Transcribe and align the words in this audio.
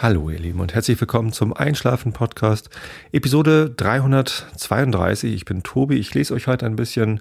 Hallo 0.00 0.30
ihr 0.30 0.38
Lieben 0.38 0.60
und 0.60 0.76
herzlich 0.76 1.00
willkommen 1.00 1.32
zum 1.32 1.52
Einschlafen 1.52 2.12
Podcast, 2.12 2.70
Episode 3.10 3.68
332. 3.68 5.34
Ich 5.34 5.44
bin 5.44 5.64
Tobi, 5.64 5.96
ich 5.96 6.14
lese 6.14 6.34
euch 6.34 6.46
heute 6.46 6.66
ein 6.66 6.76
bisschen 6.76 7.20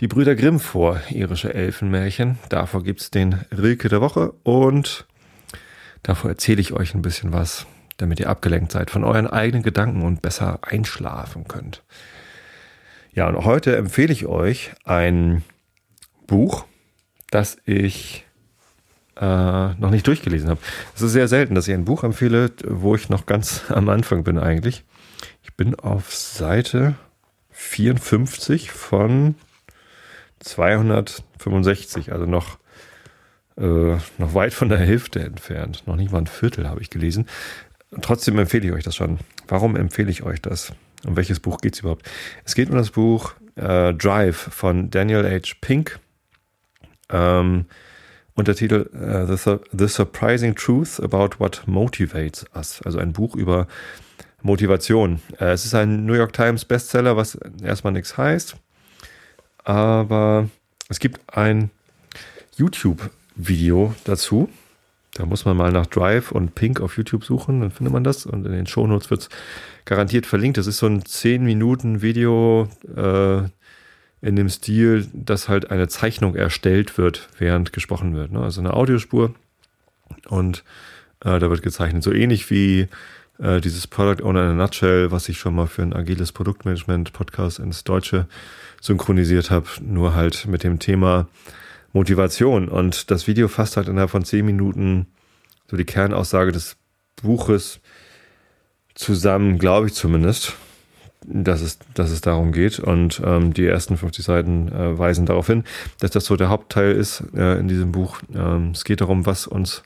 die 0.00 0.08
Brüder 0.08 0.34
Grimm 0.34 0.58
vor, 0.58 0.98
irische 1.10 1.52
Elfenmärchen. 1.52 2.38
Davor 2.48 2.82
gibt's 2.82 3.10
den 3.10 3.34
Rilke 3.54 3.90
der 3.90 4.00
Woche 4.00 4.32
und 4.44 5.06
davor 6.02 6.30
erzähle 6.30 6.62
ich 6.62 6.72
euch 6.72 6.94
ein 6.94 7.02
bisschen 7.02 7.34
was, 7.34 7.66
damit 7.98 8.18
ihr 8.18 8.30
abgelenkt 8.30 8.72
seid 8.72 8.90
von 8.90 9.04
euren 9.04 9.26
eigenen 9.26 9.62
Gedanken 9.62 10.00
und 10.00 10.22
besser 10.22 10.60
einschlafen 10.62 11.46
könnt. 11.46 11.82
Ja, 13.12 13.28
und 13.28 13.44
heute 13.44 13.76
empfehle 13.76 14.14
ich 14.14 14.24
euch 14.24 14.70
ein 14.84 15.44
Buch, 16.26 16.64
das 17.30 17.58
ich 17.66 18.25
äh, 19.20 19.74
noch 19.74 19.90
nicht 19.90 20.06
durchgelesen 20.06 20.50
habe. 20.50 20.60
Es 20.94 21.02
ist 21.02 21.12
sehr 21.12 21.28
selten, 21.28 21.54
dass 21.54 21.68
ich 21.68 21.74
ein 21.74 21.84
Buch 21.84 22.04
empfehle, 22.04 22.50
wo 22.66 22.94
ich 22.94 23.08
noch 23.08 23.26
ganz 23.26 23.64
am 23.68 23.88
Anfang 23.88 24.24
bin 24.24 24.38
eigentlich. 24.38 24.84
Ich 25.42 25.54
bin 25.54 25.74
auf 25.74 26.14
Seite 26.14 26.94
54 27.50 28.70
von 28.70 29.34
265, 30.40 32.12
also 32.12 32.26
noch, 32.26 32.58
äh, 33.56 33.96
noch 34.18 34.34
weit 34.34 34.52
von 34.52 34.68
der 34.68 34.78
Hälfte 34.78 35.20
entfernt. 35.20 35.84
Noch 35.86 35.96
nicht 35.96 36.12
mal 36.12 36.18
ein 36.18 36.26
Viertel 36.26 36.68
habe 36.68 36.82
ich 36.82 36.90
gelesen. 36.90 37.26
Trotzdem 38.02 38.38
empfehle 38.38 38.66
ich 38.66 38.72
euch 38.72 38.84
das 38.84 38.96
schon. 38.96 39.18
Warum 39.48 39.76
empfehle 39.76 40.10
ich 40.10 40.22
euch 40.22 40.42
das? 40.42 40.72
Um 41.06 41.16
welches 41.16 41.40
Buch 41.40 41.58
geht 41.58 41.74
es 41.74 41.80
überhaupt? 41.80 42.08
Es 42.44 42.54
geht 42.54 42.68
um 42.68 42.76
das 42.76 42.90
Buch 42.90 43.34
äh, 43.54 43.94
Drive 43.94 44.36
von 44.36 44.90
Daniel 44.90 45.24
H. 45.24 45.54
Pink. 45.60 45.98
Ähm, 47.10 47.66
Untertitel 48.36 48.88
uh, 48.94 49.34
The, 49.34 49.56
The 49.72 49.88
Surprising 49.88 50.54
Truth 50.54 51.00
About 51.00 51.38
What 51.38 51.62
Motivates 51.66 52.44
Us. 52.54 52.80
Also 52.84 52.98
ein 52.98 53.12
Buch 53.12 53.34
über 53.34 53.66
Motivation. 54.42 55.20
Uh, 55.40 55.46
es 55.46 55.64
ist 55.64 55.74
ein 55.74 56.04
New 56.04 56.12
York 56.12 56.32
Times 56.32 56.64
Bestseller, 56.64 57.16
was 57.16 57.36
erstmal 57.62 57.94
nichts 57.94 58.16
heißt. 58.16 58.56
Aber 59.64 60.48
es 60.88 61.00
gibt 61.00 61.20
ein 61.34 61.70
YouTube-Video 62.56 63.94
dazu. 64.04 64.48
Da 65.14 65.24
muss 65.24 65.46
man 65.46 65.56
mal 65.56 65.72
nach 65.72 65.86
Drive 65.86 66.30
und 66.30 66.54
Pink 66.54 66.80
auf 66.80 66.98
YouTube 66.98 67.24
suchen, 67.24 67.62
dann 67.62 67.70
findet 67.70 67.92
man 67.92 68.04
das. 68.04 68.26
Und 68.26 68.44
in 68.44 68.52
den 68.52 68.66
Shownotes 68.66 69.10
wird 69.10 69.22
es 69.22 69.28
garantiert 69.86 70.26
verlinkt. 70.26 70.58
Das 70.58 70.66
ist 70.66 70.76
so 70.76 70.86
ein 70.86 71.02
10-Minuten-Video, 71.02 72.68
äh, 72.94 73.48
in 74.26 74.34
dem 74.34 74.48
Stil, 74.48 75.06
dass 75.12 75.48
halt 75.48 75.70
eine 75.70 75.86
Zeichnung 75.86 76.34
erstellt 76.34 76.98
wird, 76.98 77.28
während 77.38 77.72
gesprochen 77.72 78.16
wird. 78.16 78.32
Ne? 78.32 78.40
Also 78.40 78.60
eine 78.60 78.74
Audiospur 78.74 79.32
und 80.28 80.64
äh, 81.20 81.38
da 81.38 81.48
wird 81.48 81.62
gezeichnet. 81.62 82.02
So 82.02 82.12
ähnlich 82.12 82.50
wie 82.50 82.88
äh, 83.38 83.60
dieses 83.60 83.86
Product 83.86 84.24
Owner 84.24 84.50
in 84.50 84.50
a 84.50 84.54
Nutshell, 84.54 85.12
was 85.12 85.28
ich 85.28 85.38
schon 85.38 85.54
mal 85.54 85.68
für 85.68 85.82
ein 85.82 85.92
agiles 85.92 86.32
Produktmanagement 86.32 87.12
Podcast 87.12 87.60
ins 87.60 87.84
Deutsche 87.84 88.26
synchronisiert 88.80 89.52
habe, 89.52 89.66
nur 89.80 90.16
halt 90.16 90.46
mit 90.46 90.64
dem 90.64 90.80
Thema 90.80 91.28
Motivation. 91.92 92.68
Und 92.68 93.12
das 93.12 93.28
Video 93.28 93.46
fasst 93.46 93.76
halt 93.76 93.86
innerhalb 93.86 94.10
von 94.10 94.24
zehn 94.24 94.44
Minuten 94.44 95.06
so 95.70 95.76
die 95.76 95.84
Kernaussage 95.84 96.50
des 96.50 96.76
Buches 97.22 97.78
zusammen, 98.96 99.58
glaube 99.58 99.86
ich 99.86 99.94
zumindest 99.94 100.56
dass 101.26 101.60
es, 101.60 101.78
dass 101.94 102.10
es 102.10 102.20
darum 102.20 102.52
geht. 102.52 102.78
Und 102.78 103.20
ähm, 103.24 103.52
die 103.52 103.66
ersten 103.66 103.96
50 103.96 104.24
Seiten 104.24 104.68
äh, 104.68 104.98
weisen 104.98 105.26
darauf 105.26 105.46
hin, 105.48 105.64
dass 106.00 106.10
das 106.10 106.24
so 106.24 106.36
der 106.36 106.48
Hauptteil 106.48 106.92
ist 106.92 107.22
äh, 107.34 107.58
in 107.58 107.68
diesem 107.68 107.92
Buch. 107.92 108.20
Ähm, 108.34 108.70
es 108.72 108.84
geht 108.84 109.00
darum, 109.00 109.26
was 109.26 109.46
uns 109.46 109.82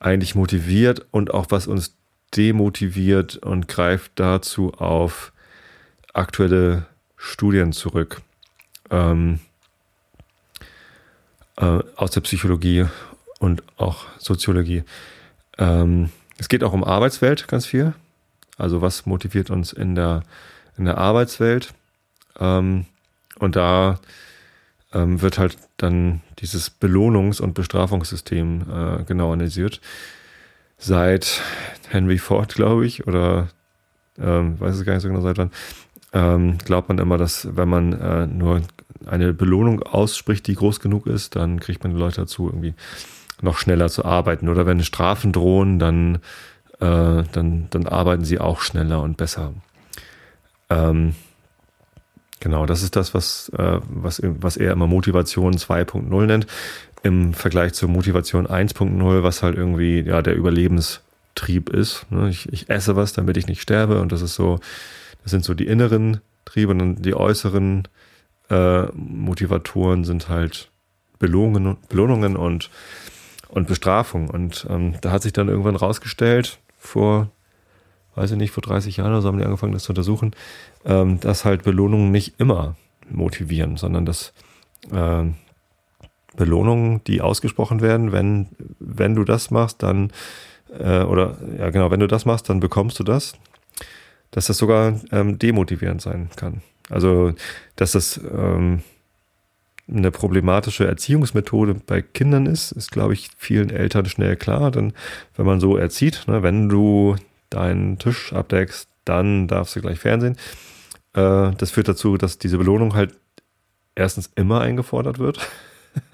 eigentlich 0.00 0.34
motiviert 0.34 1.06
und 1.10 1.32
auch 1.32 1.46
was 1.50 1.66
uns 1.66 1.96
demotiviert 2.36 3.36
und 3.36 3.68
greift 3.68 4.12
dazu 4.16 4.74
auf 4.74 5.32
aktuelle 6.12 6.86
Studien 7.16 7.72
zurück. 7.72 8.20
Ähm, 8.90 9.40
äh, 11.56 11.78
aus 11.96 12.10
der 12.10 12.20
Psychologie 12.22 12.86
und 13.38 13.62
auch 13.76 14.06
Soziologie. 14.18 14.82
Ähm, 15.58 16.10
es 16.38 16.48
geht 16.48 16.64
auch 16.64 16.72
um 16.72 16.84
Arbeitswelt 16.84 17.46
ganz 17.48 17.66
viel. 17.66 17.94
Also 18.56 18.82
was 18.82 19.06
motiviert 19.06 19.50
uns 19.50 19.72
in 19.72 19.94
der, 19.94 20.22
in 20.76 20.84
der 20.84 20.98
Arbeitswelt? 20.98 21.74
Ähm, 22.38 22.86
und 23.38 23.56
da 23.56 23.98
ähm, 24.92 25.20
wird 25.20 25.38
halt 25.38 25.56
dann 25.76 26.20
dieses 26.38 26.80
Belohnungs- 26.80 27.40
und 27.40 27.54
Bestrafungssystem 27.54 28.62
äh, 28.70 29.04
genau 29.04 29.32
analysiert. 29.32 29.80
Seit 30.78 31.40
Henry 31.88 32.18
Ford, 32.18 32.54
glaube 32.54 32.86
ich, 32.86 33.06
oder 33.06 33.48
ähm, 34.18 34.58
weiß 34.60 34.76
es 34.76 34.84
gar 34.84 34.94
nicht 34.94 35.02
so 35.02 35.08
genau 35.08 35.20
seit 35.20 35.38
wann, 35.38 35.50
ähm, 36.12 36.58
glaubt 36.58 36.88
man 36.88 36.98
immer, 36.98 37.18
dass 37.18 37.56
wenn 37.56 37.68
man 37.68 37.92
äh, 37.92 38.26
nur 38.26 38.62
eine 39.06 39.34
Belohnung 39.34 39.82
ausspricht, 39.82 40.46
die 40.46 40.54
groß 40.54 40.80
genug 40.80 41.06
ist, 41.06 41.36
dann 41.36 41.60
kriegt 41.60 41.82
man 41.82 41.92
die 41.92 41.98
Leute 41.98 42.22
dazu, 42.22 42.46
irgendwie 42.46 42.74
noch 43.42 43.58
schneller 43.58 43.88
zu 43.88 44.04
arbeiten. 44.04 44.48
Oder 44.48 44.66
wenn 44.66 44.82
Strafen 44.82 45.32
drohen, 45.32 45.78
dann 45.78 46.18
äh, 46.80 47.22
dann, 47.32 47.66
dann 47.70 47.86
arbeiten 47.86 48.24
sie 48.24 48.38
auch 48.38 48.60
schneller 48.60 49.02
und 49.02 49.16
besser. 49.16 49.54
Ähm, 50.70 51.14
genau, 52.40 52.66
das 52.66 52.82
ist 52.82 52.96
das, 52.96 53.14
was, 53.14 53.50
äh, 53.50 53.80
was, 53.88 54.20
was 54.22 54.56
er 54.56 54.72
immer 54.72 54.86
Motivation 54.86 55.54
2.0 55.54 56.26
nennt, 56.26 56.46
im 57.02 57.34
Vergleich 57.34 57.74
zur 57.74 57.88
Motivation 57.88 58.46
1.0, 58.46 59.22
was 59.22 59.42
halt 59.42 59.56
irgendwie 59.56 60.00
ja 60.00 60.22
der 60.22 60.36
Überlebenstrieb 60.36 61.68
ist. 61.68 62.10
Ne? 62.10 62.28
Ich, 62.30 62.50
ich 62.52 62.70
esse 62.70 62.96
was, 62.96 63.12
damit 63.12 63.36
ich 63.36 63.46
nicht 63.46 63.60
sterbe 63.60 64.00
und 64.00 64.12
das 64.12 64.22
ist 64.22 64.34
so, 64.34 64.58
das 65.22 65.30
sind 65.30 65.44
so 65.44 65.54
die 65.54 65.66
inneren 65.66 66.20
Triebe 66.44 66.72
und 66.72 67.02
die 67.02 67.14
äußeren 67.14 67.88
äh, 68.50 68.82
Motivatoren 68.92 70.04
sind 70.04 70.28
halt 70.28 70.70
Belohnungen, 71.18 71.76
Belohnungen 71.88 72.36
und 72.36 72.70
und 73.54 73.68
Bestrafung. 73.68 74.28
Und 74.28 74.66
ähm, 74.68 74.94
da 75.00 75.12
hat 75.12 75.22
sich 75.22 75.32
dann 75.32 75.48
irgendwann 75.48 75.76
rausgestellt, 75.76 76.58
vor, 76.86 77.30
weiß 78.14 78.32
ich 78.32 78.36
nicht, 78.36 78.52
vor 78.52 78.62
30 78.62 78.98
Jahren 78.98 79.12
oder 79.12 79.22
so 79.22 79.28
haben 79.28 79.38
die 79.38 79.44
angefangen, 79.44 79.72
das 79.72 79.84
zu 79.84 79.92
untersuchen, 79.92 80.32
ähm, 80.84 81.20
dass 81.20 81.44
halt 81.44 81.64
Belohnungen 81.64 82.10
nicht 82.10 82.34
immer 82.38 82.76
motivieren, 83.08 83.76
sondern 83.76 84.06
dass 84.06 84.32
äh, 84.92 85.24
Belohnungen, 86.36 87.02
die 87.04 87.20
ausgesprochen 87.20 87.80
werden, 87.80 88.12
wenn, 88.12 88.48
wenn 88.78 89.14
du 89.14 89.24
das 89.24 89.50
machst, 89.50 89.82
dann, 89.82 90.12
äh, 90.78 91.02
oder 91.02 91.36
ja 91.58 91.70
genau, 91.70 91.90
wenn 91.90 92.00
du 92.00 92.08
das 92.08 92.24
machst, 92.24 92.48
dann 92.48 92.60
bekommst 92.60 92.98
du 92.98 93.04
das, 93.04 93.34
dass 94.30 94.46
das 94.46 94.58
sogar 94.58 95.00
ähm, 95.12 95.38
demotivierend 95.38 96.02
sein 96.02 96.28
kann. 96.36 96.62
Also, 96.90 97.32
dass 97.76 97.92
das 97.92 98.20
ähm, 98.30 98.82
eine 99.88 100.10
problematische 100.10 100.86
Erziehungsmethode 100.86 101.74
bei 101.74 102.00
Kindern 102.00 102.46
ist, 102.46 102.72
ist, 102.72 102.90
glaube 102.90 103.12
ich, 103.12 103.30
vielen 103.36 103.70
Eltern 103.70 104.06
schnell 104.06 104.36
klar. 104.36 104.70
Denn 104.70 104.92
wenn 105.36 105.46
man 105.46 105.60
so 105.60 105.76
erzieht, 105.76 106.24
ne, 106.26 106.42
wenn 106.42 106.68
du 106.68 107.16
deinen 107.50 107.98
Tisch 107.98 108.32
abdeckst, 108.32 108.88
dann 109.04 109.46
darfst 109.46 109.76
du 109.76 109.80
gleich 109.80 109.98
Fernsehen. 109.98 110.36
Äh, 111.12 111.50
das 111.56 111.70
führt 111.70 111.88
dazu, 111.88 112.16
dass 112.16 112.38
diese 112.38 112.58
Belohnung 112.58 112.94
halt 112.94 113.14
erstens 113.94 114.30
immer 114.34 114.60
eingefordert 114.60 115.18
wird. 115.18 115.38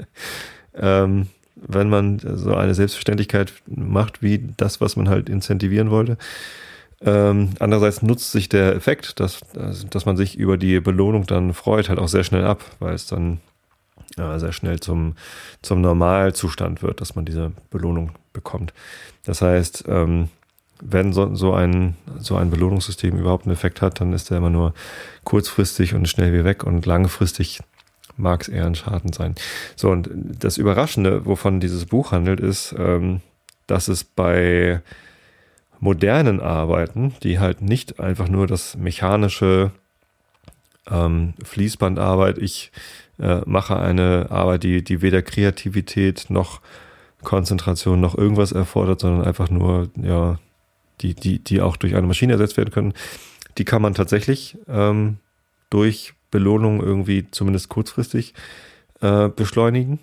ähm, 0.75 1.28
wenn 1.54 1.88
man 1.88 2.19
so 2.19 2.54
eine 2.54 2.75
Selbstverständlichkeit 2.75 3.53
macht, 3.66 4.22
wie 4.22 4.48
das, 4.56 4.80
was 4.80 4.97
man 4.97 5.09
halt 5.09 5.28
incentivieren 5.28 5.91
wollte. 5.91 6.16
Ähm, 7.03 7.50
andererseits 7.59 8.03
nutzt 8.03 8.32
sich 8.32 8.48
der 8.48 8.75
Effekt, 8.75 9.20
dass, 9.20 9.41
dass 9.54 10.06
man 10.06 10.16
sich 10.16 10.36
über 10.36 10.59
die 10.59 10.80
Belohnung 10.80 11.26
dann 11.26 11.54
freut, 11.54 11.88
halt 11.88 11.98
auch 11.98 12.09
sehr 12.09 12.25
schnell 12.25 12.44
ab, 12.44 12.64
weil 12.78 12.94
es 12.94 13.06
dann 13.06 13.41
sehr 14.16 14.53
schnell 14.53 14.80
zum, 14.80 15.15
zum 15.63 15.80
Normalzustand 15.80 16.83
wird, 16.83 17.01
dass 17.01 17.15
man 17.15 17.24
diese 17.24 17.53
Belohnung 17.71 18.13
bekommt. 18.33 18.72
Das 19.24 19.42
heißt, 19.42 19.84
ähm, 19.89 20.28
wenn 20.83 21.13
so, 21.13 21.53
ein, 21.53 21.97
so 22.19 22.36
ein 22.36 22.51
Belohnungssystem 22.51 23.19
überhaupt 23.19 23.45
einen 23.45 23.54
Effekt 23.54 23.83
hat, 23.83 24.01
dann 24.01 24.13
ist 24.13 24.30
der 24.30 24.39
immer 24.39 24.51
nur 24.51 24.74
kurzfristig 25.24 25.95
und 25.95 26.09
schnell 26.09 26.33
wie 26.33 26.45
weg 26.45 26.65
und 26.65 26.86
langfristig 26.86 27.60
mag 28.16 28.42
es 28.42 28.48
eher 28.48 28.66
ein 28.66 28.74
Schaden 28.74 29.13
sein. 29.13 29.34
So, 29.77 29.91
und 29.91 30.10
das 30.39 30.59
Überraschende, 30.59 31.27
wovon 31.27 31.60
dieses 31.60 31.86
Buch 31.86 32.13
handelt, 32.13 32.41
ist, 32.41 32.74
ähm, 32.78 33.21
dass 33.66 33.89
es 33.89 34.04
bei 34.04 34.83
modernen 35.78 36.41
Arbeiten, 36.41 37.15
die 37.22 37.39
halt 37.39 37.63
nicht 37.63 38.01
einfach 38.01 38.28
nur 38.28 38.47
das 38.47 38.77
mechanische 38.77 39.71
ähm, 40.91 41.34
Fließbandarbeit, 41.42 42.39
ich 42.39 42.72
äh, 43.21 43.41
mache 43.47 43.77
eine 43.77 44.27
Arbeit, 44.31 44.65
die, 44.65 44.83
die 44.83 45.03
weder 45.03 45.22
Kreativität 45.22 46.27
noch 46.28 46.61
Konzentration 47.22 48.01
noch 48.01 48.17
irgendwas 48.17 48.53
erfordert, 48.53 49.01
sondern 49.01 49.27
einfach 49.27 49.51
nur, 49.51 49.91
ja, 50.01 50.39
die, 51.01 51.15
die, 51.15 51.39
die 51.39 51.61
auch 51.61 51.77
durch 51.77 51.95
eine 51.95 52.07
Maschine 52.07 52.34
ersetzt 52.34 52.57
werden 52.57 52.71
können. 52.71 52.95
Die 53.59 53.65
kann 53.65 53.83
man 53.83 53.95
tatsächlich 53.95 54.59
ähm, 54.69 55.19
durch 55.71 56.15
Belohnung 56.31 56.81
irgendwie 56.83 57.31
zumindest 57.31 57.69
kurzfristig 57.69 58.34
äh, 59.01 59.28
beschleunigen. 59.28 59.99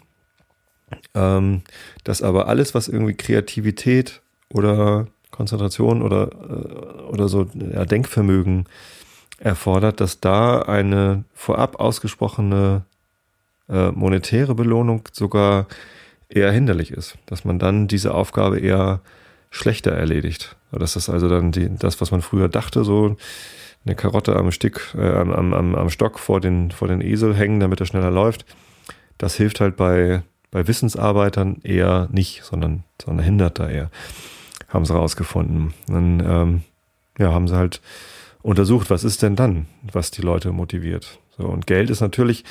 Ähm, 1.14 1.62
dass 2.04 2.22
aber 2.22 2.48
alles, 2.48 2.74
was 2.74 2.88
irgendwie 2.88 3.14
Kreativität 3.14 4.22
oder 4.50 5.08
Konzentration 5.32 6.02
oder, 6.02 6.30
äh, 6.32 7.02
oder 7.12 7.28
so 7.28 7.48
ja, 7.54 7.86
Denkvermögen 7.86 8.66
erfordert, 9.40 10.00
dass 10.00 10.20
da 10.20 10.62
eine 10.62 11.26
vorab 11.34 11.80
ausgesprochene 11.80 12.84
äh, 13.70 13.92
monetäre 13.92 14.56
Belohnung 14.56 15.04
sogar 15.12 15.68
eher 16.30 16.52
hinderlich 16.52 16.92
ist, 16.92 17.18
dass 17.26 17.46
man 17.46 17.60
dann 17.60 17.88
diese 17.88 18.14
Aufgabe 18.14 18.60
eher 18.60 19.02
schlechter 19.50 19.92
erledigt. 19.92 20.56
Dass 20.72 20.94
das 20.94 21.10
also 21.10 21.30
dann 21.30 21.52
die, 21.52 21.70
das, 21.78 22.02
was 22.02 22.12
man 22.12 22.22
früher 22.22 22.50
dachte, 22.50 22.84
so 22.84 23.16
eine 23.86 23.96
Karotte 23.96 24.36
am 24.36 24.52
Stick, 24.52 24.94
äh, 24.98 25.10
am, 25.14 25.54
am, 25.54 25.76
am 25.76 25.90
Stock 25.90 26.20
vor 26.20 26.42
den, 26.42 26.72
vor 26.72 26.88
den 26.88 27.02
Esel 27.02 27.34
hängen, 27.36 27.60
damit 27.60 27.80
er 27.80 27.86
schneller 27.86 28.12
läuft, 28.12 28.46
das 29.18 29.36
hilft 29.36 29.62
halt 29.62 29.78
bei, 29.78 30.24
bei 30.52 30.68
Wissensarbeitern 30.68 31.62
eher 31.64 32.10
nicht, 32.12 32.44
sondern, 32.44 32.84
sondern 33.02 33.26
hindert 33.26 33.60
da 33.60 33.70
eher. 33.70 33.90
Haben 34.68 34.86
sie 34.86 34.94
rausgefunden. 34.94 35.74
Dann 35.88 36.20
ähm, 36.20 36.64
ja, 37.18 37.32
haben 37.32 37.48
sie 37.48 37.56
halt 37.56 37.82
untersucht, 38.42 38.90
was 38.90 39.04
ist 39.04 39.22
denn 39.22 39.36
dann, 39.36 39.68
was 39.92 40.12
die 40.12 40.22
Leute 40.22 40.52
motiviert. 40.52 41.20
So, 41.38 41.46
und 41.46 41.68
Geld 41.68 41.90
ist 41.90 42.02
natürlich 42.02 42.44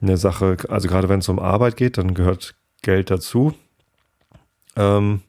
eine 0.00 0.16
Sache, 0.16 0.56
also 0.68 0.88
gerade 0.88 1.08
wenn 1.08 1.20
es 1.20 1.28
um 1.28 1.38
Arbeit 1.38 1.76
geht, 1.76 1.98
dann 1.98 2.14
gehört 2.14 2.54
Geld 2.82 3.10
dazu. 3.10 3.54
Ähm, 4.76 5.22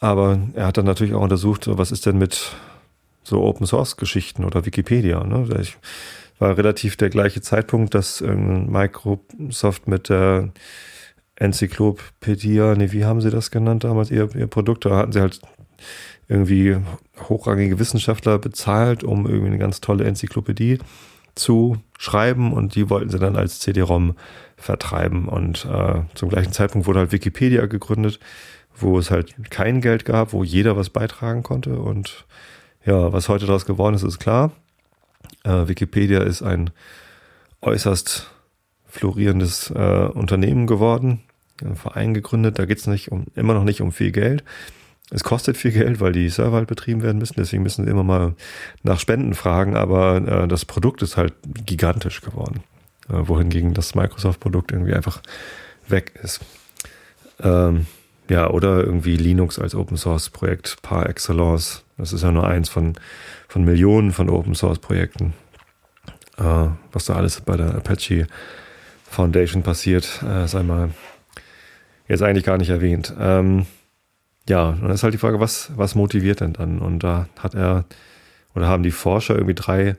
aber 0.00 0.38
er 0.54 0.66
hat 0.66 0.76
dann 0.76 0.84
natürlich 0.84 1.14
auch 1.14 1.22
untersucht, 1.22 1.66
was 1.66 1.90
ist 1.90 2.04
denn 2.04 2.18
mit 2.18 2.54
so 3.22 3.42
Open 3.42 3.66
Source 3.66 3.96
Geschichten 3.96 4.44
oder 4.44 4.66
Wikipedia. 4.66 5.24
Ne? 5.24 5.48
Ich 5.60 5.78
war 6.38 6.56
relativ 6.56 6.96
der 6.96 7.08
gleiche 7.08 7.40
Zeitpunkt, 7.40 7.94
dass 7.94 8.20
ähm, 8.20 8.70
Microsoft 8.70 9.88
mit 9.88 10.10
der 10.10 10.52
Enzyklopädie, 11.36 12.74
nee, 12.76 12.92
wie 12.92 13.04
haben 13.04 13.20
sie 13.20 13.30
das 13.30 13.50
genannt 13.50 13.84
damals, 13.84 14.10
ihr, 14.10 14.28
ihr 14.34 14.46
Produkt, 14.46 14.84
da 14.84 14.96
hatten 14.96 15.12
sie 15.12 15.20
halt 15.20 15.40
irgendwie 16.28 16.76
hochrangige 17.28 17.78
Wissenschaftler 17.78 18.38
bezahlt, 18.38 19.04
um 19.04 19.26
irgendwie 19.26 19.48
eine 19.48 19.58
ganz 19.58 19.80
tolle 19.80 20.04
Enzyklopädie 20.04 20.78
zu 21.34 21.78
schreiben 21.98 22.52
und 22.52 22.74
die 22.74 22.90
wollten 22.90 23.10
sie 23.10 23.18
dann 23.18 23.36
als 23.36 23.60
CD-ROM 23.60 24.14
vertreiben. 24.56 25.28
Und 25.28 25.64
äh, 25.64 26.02
zum 26.14 26.28
gleichen 26.28 26.52
Zeitpunkt 26.52 26.86
wurde 26.86 27.00
halt 27.00 27.12
Wikipedia 27.12 27.66
gegründet, 27.66 28.20
wo 28.76 28.98
es 28.98 29.10
halt 29.10 29.34
kein 29.50 29.80
Geld 29.80 30.04
gab, 30.04 30.32
wo 30.32 30.44
jeder 30.44 30.76
was 30.76 30.90
beitragen 30.90 31.42
konnte. 31.42 31.78
Und 31.78 32.26
ja, 32.84 33.12
was 33.12 33.28
heute 33.28 33.46
daraus 33.46 33.66
geworden 33.66 33.94
ist, 33.94 34.02
ist 34.02 34.18
klar. 34.18 34.52
Äh, 35.44 35.68
Wikipedia 35.68 36.22
ist 36.22 36.42
ein 36.42 36.70
äußerst 37.62 38.30
florierendes 38.86 39.70
äh, 39.70 40.08
Unternehmen 40.12 40.66
geworden, 40.66 41.20
ein 41.62 41.76
Verein 41.76 42.14
gegründet. 42.14 42.58
Da 42.58 42.66
geht 42.66 42.78
es 42.78 42.86
nicht 42.86 43.10
um, 43.10 43.26
immer 43.34 43.54
noch 43.54 43.64
nicht 43.64 43.80
um 43.80 43.92
viel 43.92 44.12
Geld. 44.12 44.44
Es 45.10 45.22
kostet 45.22 45.56
viel 45.56 45.72
Geld, 45.72 46.00
weil 46.00 46.12
die 46.12 46.28
Server 46.28 46.56
halt 46.56 46.68
betrieben 46.68 47.02
werden 47.02 47.18
müssen. 47.18 47.34
Deswegen 47.36 47.62
müssen 47.62 47.84
sie 47.84 47.90
immer 47.90 48.04
mal 48.04 48.34
nach 48.82 48.98
Spenden 48.98 49.34
fragen. 49.34 49.76
Aber 49.76 50.16
äh, 50.16 50.48
das 50.48 50.64
Produkt 50.64 51.02
ist 51.02 51.16
halt 51.16 51.34
gigantisch 51.44 52.20
geworden. 52.20 52.60
Äh, 53.08 53.28
wohingegen 53.28 53.74
das 53.74 53.94
Microsoft-Produkt 53.94 54.72
irgendwie 54.72 54.94
einfach 54.94 55.20
weg 55.88 56.12
ist. 56.22 56.40
Ähm, 57.40 57.86
ja, 58.30 58.48
oder 58.48 58.78
irgendwie 58.78 59.16
Linux 59.16 59.58
als 59.58 59.74
Open 59.74 59.98
Source 59.98 60.30
Projekt 60.30 60.80
par 60.82 61.08
excellence. 61.08 61.84
Das 61.98 62.12
ist 62.12 62.22
ja 62.22 62.32
nur 62.32 62.46
eins 62.46 62.68
von, 62.70 62.94
von 63.48 63.64
Millionen 63.64 64.12
von 64.12 64.30
Open 64.30 64.54
Source 64.54 64.78
Projekten. 64.78 65.34
Äh, 66.38 66.68
was 66.92 67.04
da 67.04 67.14
alles 67.14 67.40
bei 67.42 67.56
der 67.56 67.74
Apache 67.74 68.26
Foundation 69.04 69.62
passiert, 69.62 70.22
äh, 70.22 70.48
sei 70.48 70.62
mal 70.62 70.90
jetzt 72.08 72.22
eigentlich 72.22 72.44
gar 72.44 72.58
nicht 72.58 72.70
erwähnt. 72.70 73.14
Ähm, 73.20 73.66
ja, 74.48 74.70
und 74.70 74.82
dann 74.82 74.90
ist 74.90 75.02
halt 75.02 75.14
die 75.14 75.18
Frage, 75.18 75.40
was, 75.40 75.72
was 75.76 75.94
motiviert 75.94 76.40
denn 76.40 76.52
dann? 76.52 76.78
Und 76.78 77.00
da 77.00 77.28
hat 77.38 77.54
er 77.54 77.84
oder 78.54 78.68
haben 78.68 78.82
die 78.82 78.90
Forscher 78.90 79.34
irgendwie 79.34 79.54
drei 79.54 79.96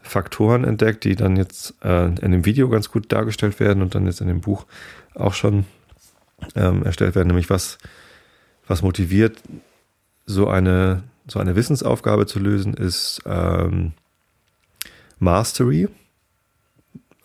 Faktoren 0.00 0.64
entdeckt, 0.64 1.04
die 1.04 1.16
dann 1.16 1.36
jetzt 1.36 1.74
äh, 1.82 2.06
in 2.06 2.32
dem 2.32 2.44
Video 2.44 2.68
ganz 2.68 2.90
gut 2.90 3.10
dargestellt 3.12 3.58
werden 3.58 3.82
und 3.82 3.94
dann 3.94 4.06
jetzt 4.06 4.20
in 4.20 4.28
dem 4.28 4.40
Buch 4.40 4.66
auch 5.14 5.34
schon 5.34 5.64
ähm, 6.54 6.84
erstellt 6.84 7.14
werden, 7.14 7.28
nämlich 7.28 7.50
was, 7.50 7.78
was 8.66 8.82
motiviert, 8.82 9.40
so 10.26 10.48
eine, 10.48 11.02
so 11.26 11.38
eine 11.38 11.56
Wissensaufgabe 11.56 12.26
zu 12.26 12.38
lösen, 12.38 12.74
ist 12.74 13.20
ähm, 13.26 13.92
Mastery, 15.18 15.88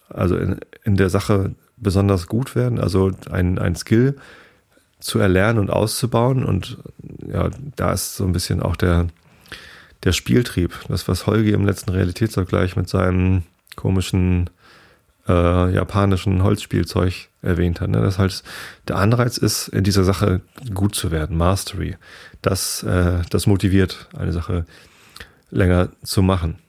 also 0.10 0.38
in, 0.38 0.60
in 0.84 0.96
der 0.96 1.10
Sache 1.10 1.56
besonders 1.78 2.28
gut 2.28 2.56
werden, 2.56 2.80
also 2.80 3.12
ein, 3.30 3.60
ein 3.60 3.76
Skill 3.76 4.16
zu 5.02 5.20
erlernen 5.20 5.60
und 5.60 5.70
auszubauen. 5.70 6.46
Und 6.46 6.78
ja, 7.28 7.50
da 7.76 7.92
ist 7.92 8.16
so 8.16 8.24
ein 8.24 8.32
bisschen 8.32 8.62
auch 8.62 8.76
der, 8.78 9.08
der 10.04 10.14
Spieltrieb, 10.14 10.80
das, 10.88 11.08
was 11.08 11.28
Holgi 11.28 11.52
im 11.52 11.66
letzten 11.66 11.92
Realitätsvergleich 11.92 12.76
mit 12.76 12.88
seinem 12.88 13.44
komischen 13.76 14.50
äh, 15.28 15.74
japanischen 15.74 16.44
Holzspielzeug 16.44 17.30
erwähnt 17.42 17.82
hat. 17.82 17.90
Ne? 17.90 18.02
Das 18.02 18.18
halt 18.18 18.44
der 18.88 18.98
Anreiz 18.98 19.38
ist, 19.38 19.68
in 19.68 19.84
dieser 19.84 20.04
Sache 20.04 20.42
gut 20.74 20.96
zu 20.96 21.12
werden, 21.12 21.38
Mastery. 21.38 21.98
Das, 22.42 22.84
äh, 22.84 23.20
das 23.30 23.48
motiviert, 23.48 24.08
eine 24.18 24.32
Sache 24.32 24.66
länger 25.50 25.90
zu 26.04 26.22
machen. 26.22 26.60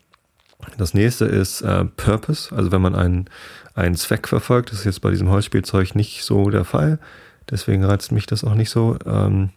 Das 0.79 0.95
nächste 0.95 1.25
ist 1.25 1.63
äh, 1.63 1.85
Purpose, 1.85 2.55
also 2.55 2.71
wenn 2.73 2.83
man 2.83 2.95
einen, 2.95 3.29
einen 3.75 3.97
Zweck 3.97 4.29
verfolgt, 4.29 4.71
das 4.71 4.81
ist 4.81 4.85
jetzt 4.85 5.01
bei 5.01 5.11
diesem 5.11 5.29
Holzspielzeug 5.29 5.95
nicht 5.95 6.23
so 6.25 6.51
der 6.51 6.65
Fall. 6.65 6.99
Deswegen 7.51 7.85
reizt 7.85 8.13
mich 8.13 8.27
das 8.27 8.45
auch 8.45 8.55
nicht 8.55 8.71
so. 8.71 8.97
Ähm, 9.07 9.51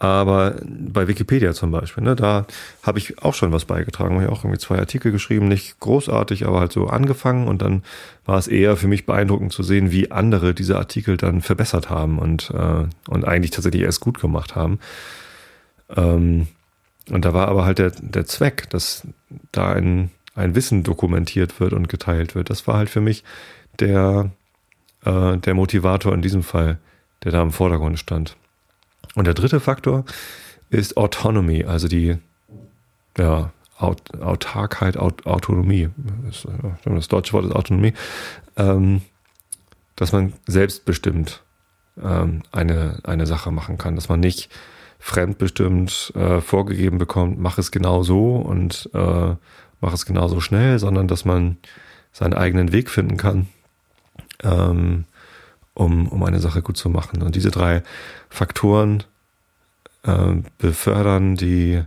aber 0.00 0.54
bei 0.64 1.08
Wikipedia 1.08 1.52
zum 1.54 1.72
Beispiel, 1.72 2.04
ne, 2.04 2.14
da 2.14 2.46
habe 2.84 2.98
ich 2.98 3.20
auch 3.20 3.34
schon 3.34 3.50
was 3.50 3.64
beigetragen. 3.64 4.14
Habe 4.14 4.24
ich 4.24 4.30
auch 4.30 4.44
irgendwie 4.44 4.60
zwei 4.60 4.78
Artikel 4.78 5.10
geschrieben, 5.10 5.48
nicht 5.48 5.80
großartig, 5.80 6.46
aber 6.46 6.60
halt 6.60 6.72
so 6.72 6.86
angefangen. 6.86 7.48
Und 7.48 7.62
dann 7.62 7.82
war 8.24 8.38
es 8.38 8.46
eher 8.46 8.76
für 8.76 8.86
mich 8.86 9.06
beeindruckend 9.06 9.52
zu 9.52 9.64
sehen, 9.64 9.90
wie 9.90 10.12
andere 10.12 10.54
diese 10.54 10.78
Artikel 10.78 11.16
dann 11.16 11.40
verbessert 11.40 11.90
haben 11.90 12.20
und, 12.20 12.50
äh, 12.50 12.86
und 13.08 13.24
eigentlich 13.26 13.50
tatsächlich 13.50 13.82
erst 13.82 14.00
gut 14.00 14.20
gemacht 14.20 14.54
haben. 14.54 14.78
Ähm, 15.96 16.46
und 17.10 17.24
da 17.24 17.34
war 17.34 17.48
aber 17.48 17.64
halt 17.64 17.78
der, 17.78 17.90
der 17.90 18.26
Zweck, 18.26 18.70
dass 18.70 19.06
da 19.50 19.72
ein, 19.72 20.10
ein 20.34 20.54
Wissen 20.54 20.84
dokumentiert 20.84 21.58
wird 21.58 21.72
und 21.72 21.88
geteilt 21.88 22.36
wird. 22.36 22.50
Das 22.50 22.68
war 22.68 22.76
halt 22.76 22.90
für 22.90 23.00
mich 23.00 23.24
der, 23.80 24.30
äh, 25.04 25.36
der 25.36 25.54
Motivator 25.54 26.14
in 26.14 26.22
diesem 26.22 26.42
Fall, 26.42 26.78
der 27.24 27.32
da 27.32 27.42
im 27.42 27.52
Vordergrund 27.52 27.98
stand. 27.98 28.36
Und 29.14 29.26
der 29.26 29.34
dritte 29.34 29.60
Faktor 29.60 30.04
ist 30.70 30.96
Autonomy, 30.96 31.64
also 31.64 31.88
die 31.88 32.18
ja, 33.16 33.52
Aut 33.78 34.20
Autarkheit, 34.20 34.96
Aut 34.96 35.26
Autonomie. 35.26 35.88
Das, 36.26 37.08
deutsche 37.08 37.32
Wort 37.32 37.46
ist 37.46 37.52
Autonomie. 37.52 37.94
Ähm, 38.56 39.02
dass 39.96 40.12
man 40.12 40.32
selbstbestimmt 40.46 41.42
ähm, 42.02 42.42
eine, 42.52 43.00
eine 43.02 43.26
Sache 43.26 43.50
machen 43.50 43.78
kann, 43.78 43.96
dass 43.96 44.08
man 44.08 44.20
nicht 44.20 44.48
fremdbestimmt 45.00 46.12
äh, 46.14 46.40
vorgegeben 46.40 46.98
bekommt, 46.98 47.38
mach 47.38 47.58
es 47.58 47.70
genau 47.70 48.02
so 48.02 48.36
und 48.36 48.90
äh, 48.94 49.34
mach 49.80 49.92
es 49.92 50.06
genauso 50.06 50.40
schnell, 50.40 50.78
sondern 50.78 51.08
dass 51.08 51.24
man 51.24 51.56
seinen 52.12 52.34
eigenen 52.34 52.72
Weg 52.72 52.90
finden 52.90 53.16
kann, 53.16 53.48
ähm, 54.42 55.04
um, 55.74 56.08
um 56.08 56.22
eine 56.24 56.40
Sache 56.40 56.62
gut 56.62 56.76
zu 56.76 56.88
machen. 56.90 57.22
Und 57.22 57.36
diese 57.36 57.50
drei 57.50 57.82
Faktoren 58.28 59.04
äh, 60.02 60.34
befördern 60.58 61.36
die 61.36 61.82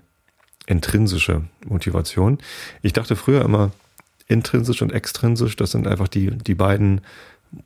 intrinsische 0.66 1.44
Motivation. 1.66 2.38
Ich 2.82 2.94
dachte 2.94 3.16
früher 3.16 3.44
immer, 3.44 3.72
intrinsisch 4.28 4.82
und 4.82 4.94
extrinsisch, 4.94 5.58
das 5.58 5.72
sind 5.72 5.88
einfach 5.88 6.08
die, 6.08 6.32
die 6.32 6.56
beiden 6.56 7.02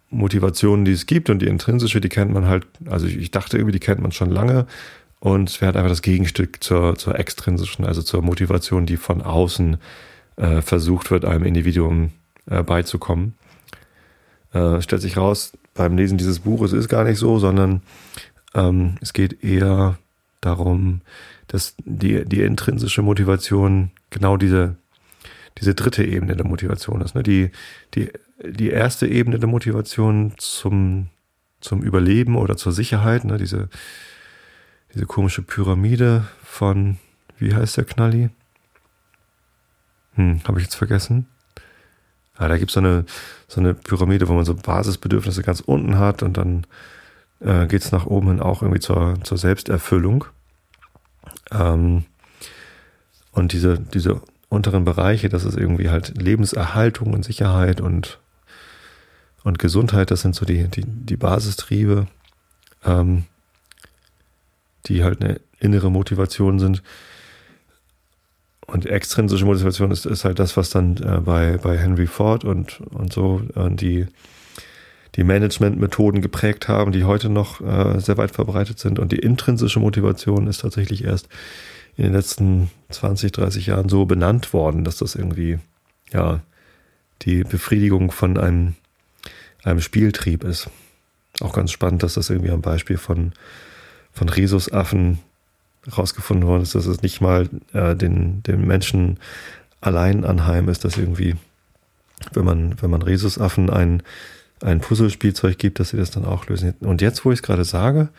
Motivationen, 0.09 0.85
die 0.85 0.93
es 0.93 1.05
gibt. 1.05 1.29
Und 1.29 1.39
die 1.39 1.47
intrinsische, 1.47 2.01
die 2.01 2.09
kennt 2.09 2.33
man 2.33 2.47
halt, 2.47 2.65
also 2.87 3.05
ich 3.05 3.31
dachte 3.31 3.57
irgendwie, 3.57 3.73
die 3.73 3.79
kennt 3.79 4.01
man 4.01 4.11
schon 4.11 4.31
lange. 4.31 4.65
Und 5.19 5.49
es 5.49 5.61
wäre 5.61 5.67
halt 5.67 5.77
einfach 5.77 5.91
das 5.91 6.01
Gegenstück 6.01 6.63
zur, 6.63 6.97
zur 6.97 7.17
extrinsischen, 7.17 7.85
also 7.85 8.01
zur 8.01 8.21
Motivation, 8.21 8.85
die 8.85 8.97
von 8.97 9.21
außen 9.21 9.77
äh, 10.37 10.61
versucht 10.61 11.11
wird, 11.11 11.25
einem 11.25 11.45
Individuum 11.45 12.11
äh, 12.49 12.63
beizukommen. 12.63 13.35
Äh, 14.55 14.81
stellt 14.81 15.01
sich 15.01 15.17
raus, 15.17 15.51
beim 15.73 15.97
Lesen 15.97 16.17
dieses 16.17 16.39
Buches 16.39 16.71
ist 16.71 16.87
gar 16.87 17.03
nicht 17.03 17.19
so, 17.19 17.39
sondern 17.39 17.81
ähm, 18.53 18.95
es 19.01 19.11
geht 19.11 19.43
eher 19.43 19.97
darum, 20.39 21.01
dass 21.47 21.75
die, 21.83 22.23
die 22.23 22.41
intrinsische 22.41 23.01
Motivation 23.01 23.91
genau 24.11 24.37
diese, 24.37 24.77
diese 25.57 25.75
dritte 25.75 26.05
Ebene 26.05 26.37
der 26.37 26.47
Motivation 26.47 27.01
ist. 27.01 27.15
Ne? 27.15 27.23
Die, 27.23 27.51
die, 27.95 28.09
die 28.45 28.69
erste 28.69 29.07
Ebene 29.07 29.39
der 29.39 29.49
Motivation 29.49 30.31
zum, 30.37 31.09
zum 31.59 31.81
Überleben 31.81 32.37
oder 32.37 32.55
zur 32.55 32.71
Sicherheit, 32.71 33.25
ne? 33.25 33.37
diese, 33.37 33.67
diese 34.93 35.05
komische 35.05 35.41
Pyramide 35.41 36.27
von, 36.41 36.97
wie 37.37 37.53
heißt 37.53 37.75
der 37.75 37.83
Knalli? 37.83 38.29
Hm, 40.13 40.39
habe 40.47 40.59
ich 40.59 40.65
jetzt 40.67 40.75
vergessen. 40.75 41.27
Ja, 42.39 42.47
da 42.47 42.57
gibt 42.57 42.71
es 42.71 42.73
so 42.73 42.79
eine, 42.79 43.05
so 43.47 43.61
eine 43.61 43.73
Pyramide, 43.73 44.27
wo 44.27 44.33
man 44.33 44.45
so 44.45 44.55
Basisbedürfnisse 44.55 45.41
ganz 45.41 45.61
unten 45.61 45.97
hat 45.97 46.21
und 46.23 46.37
dann 46.37 46.65
äh, 47.39 47.67
geht 47.67 47.83
es 47.83 47.91
nach 47.91 48.05
oben 48.05 48.27
hin 48.27 48.39
auch 48.41 48.61
irgendwie 48.61 48.81
zur, 48.81 49.15
zur 49.23 49.37
Selbsterfüllung. 49.37 50.25
Ähm, 51.51 52.05
und 53.31 53.53
diese, 53.53 53.79
diese 53.79 54.21
unteren 54.49 54.85
Bereiche, 54.85 55.29
das 55.29 55.43
ist 55.43 55.57
irgendwie 55.57 55.89
halt 55.89 56.21
Lebenserhaltung 56.21 57.13
und 57.13 57.23
Sicherheit 57.23 57.81
und, 57.81 58.19
und 59.43 59.59
Gesundheit, 59.59 60.11
das 60.11 60.21
sind 60.21 60.35
so 60.35 60.45
die, 60.45 60.67
die, 60.67 60.83
die 60.85 61.17
Basistriebe, 61.17 62.07
ähm, 62.83 63.25
die 64.85 65.03
halt 65.03 65.21
eine 65.21 65.39
innere 65.59 65.91
Motivation 65.91 66.59
sind. 66.59 66.83
Und 68.67 68.85
extrinsische 68.85 69.45
Motivation 69.45 69.91
ist, 69.91 70.05
ist 70.05 70.25
halt 70.25 70.39
das, 70.39 70.57
was 70.57 70.69
dann 70.69 70.97
äh, 70.97 71.21
bei, 71.21 71.57
bei 71.57 71.77
Henry 71.77 72.07
Ford 72.07 72.43
und, 72.43 72.81
und 72.91 73.13
so 73.13 73.41
äh, 73.55 73.69
die, 73.69 74.07
die 75.15 75.23
Managementmethoden 75.23 76.21
geprägt 76.21 76.67
haben, 76.67 76.91
die 76.91 77.03
heute 77.03 77.29
noch 77.29 77.61
äh, 77.61 77.99
sehr 77.99 78.17
weit 78.17 78.31
verbreitet 78.31 78.79
sind. 78.79 78.97
Und 78.97 79.11
die 79.11 79.19
intrinsische 79.19 79.79
Motivation 79.79 80.47
ist 80.47 80.61
tatsächlich 80.61 81.03
erst 81.03 81.29
in 81.95 82.05
den 82.05 82.13
letzten 82.13 82.69
20, 82.89 83.31
30 83.31 83.67
Jahren 83.67 83.87
so 83.87 84.05
benannt 84.05 84.51
worden, 84.51 84.83
dass 84.83 84.97
das 84.97 85.15
irgendwie, 85.15 85.59
ja, 86.11 86.41
die 87.21 87.43
Befriedigung 87.43 88.11
von 88.11 88.37
einem, 88.37 88.75
einem 89.63 89.79
Spieltrieb 89.79 90.43
ist. 90.43 90.69
Auch 91.39 91.53
ganz 91.53 91.71
spannend, 91.71 92.03
dass 92.03 92.15
das 92.15 92.29
irgendwie 92.29 92.51
am 92.51 92.61
Beispiel 92.61 92.97
von, 92.97 93.33
von 94.11 94.27
Rhesusaffen 94.27 95.19
herausgefunden 95.85 96.47
worden 96.47 96.63
ist, 96.63 96.75
dass 96.75 96.85
es 96.85 97.01
nicht 97.01 97.21
mal 97.21 97.49
äh, 97.73 97.95
den, 97.95 98.43
den 98.43 98.65
Menschen 98.65 99.19
allein 99.81 100.25
anheim 100.25 100.69
ist, 100.69 100.83
dass 100.83 100.97
irgendwie, 100.97 101.35
wenn 102.33 102.45
man, 102.45 102.81
wenn 102.81 102.89
man 102.89 103.01
Rhesusaffen 103.01 103.69
ein, 103.69 104.03
ein 104.61 104.79
Puzzlespielzeug 104.79 105.57
gibt, 105.57 105.79
dass 105.79 105.89
sie 105.89 105.97
das 105.97 106.11
dann 106.11 106.25
auch 106.25 106.47
lösen. 106.47 106.73
Und 106.79 107.01
jetzt, 107.01 107.23
wo 107.25 107.31
ich 107.31 107.39
es 107.39 107.43
gerade 107.43 107.65
sage, 107.65 108.09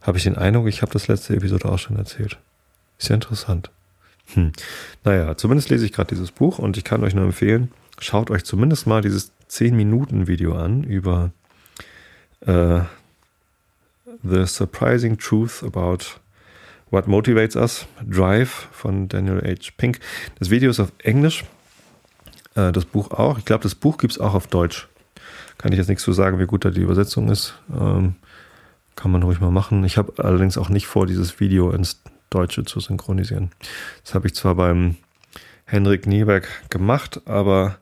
habe 0.00 0.18
ich 0.18 0.24
den 0.24 0.36
Eindruck, 0.36 0.68
ich 0.68 0.82
habe 0.82 0.92
das 0.92 1.08
letzte 1.08 1.36
Episode 1.36 1.66
auch 1.66 1.78
schon 1.78 1.96
erzählt. 1.96 2.38
Ist 2.98 3.08
ja 3.08 3.14
interessant. 3.14 3.70
Hm. 4.34 4.52
Naja, 5.04 5.36
zumindest 5.36 5.70
lese 5.70 5.84
ich 5.84 5.92
gerade 5.92 6.14
dieses 6.14 6.30
Buch 6.30 6.58
und 6.58 6.76
ich 6.76 6.84
kann 6.84 7.02
euch 7.04 7.14
nur 7.14 7.24
empfehlen, 7.24 7.72
schaut 7.98 8.30
euch 8.30 8.44
zumindest 8.44 8.86
mal 8.86 9.02
dieses 9.02 9.32
10-Minuten-Video 9.50 10.54
an 10.54 10.84
über 10.84 11.30
äh, 12.40 12.80
The 14.22 14.46
Surprising 14.46 15.18
Truth 15.18 15.62
About 15.62 16.20
What 16.92 17.08
Motivates 17.08 17.56
Us, 17.56 17.86
Drive 18.06 18.68
von 18.70 19.08
Daniel 19.08 19.40
H. 19.42 19.70
Pink. 19.78 19.98
Das 20.38 20.50
Video 20.50 20.68
ist 20.68 20.78
auf 20.78 20.92
Englisch, 20.98 21.42
äh, 22.54 22.70
das 22.70 22.84
Buch 22.84 23.12
auch. 23.12 23.38
Ich 23.38 23.46
glaube, 23.46 23.62
das 23.62 23.74
Buch 23.74 23.96
gibt 23.96 24.12
es 24.12 24.20
auch 24.20 24.34
auf 24.34 24.46
Deutsch. 24.46 24.88
Kann 25.56 25.72
ich 25.72 25.78
jetzt 25.78 25.88
nichts 25.88 26.04
zu 26.04 26.12
sagen, 26.12 26.38
wie 26.38 26.44
gut 26.44 26.66
da 26.66 26.70
die 26.70 26.82
Übersetzung 26.82 27.30
ist. 27.30 27.54
Ähm, 27.74 28.16
kann 28.94 29.10
man 29.10 29.22
ruhig 29.22 29.40
mal 29.40 29.50
machen. 29.50 29.82
Ich 29.84 29.96
habe 29.96 30.22
allerdings 30.22 30.58
auch 30.58 30.68
nicht 30.68 30.86
vor, 30.86 31.06
dieses 31.06 31.40
Video 31.40 31.70
ins 31.70 32.02
Deutsche 32.28 32.62
zu 32.64 32.78
synchronisieren. 32.78 33.52
Das 34.04 34.14
habe 34.14 34.26
ich 34.26 34.34
zwar 34.34 34.54
beim 34.54 34.96
Henrik 35.64 36.06
Nieberg 36.06 36.46
gemacht, 36.68 37.22
aber 37.24 37.78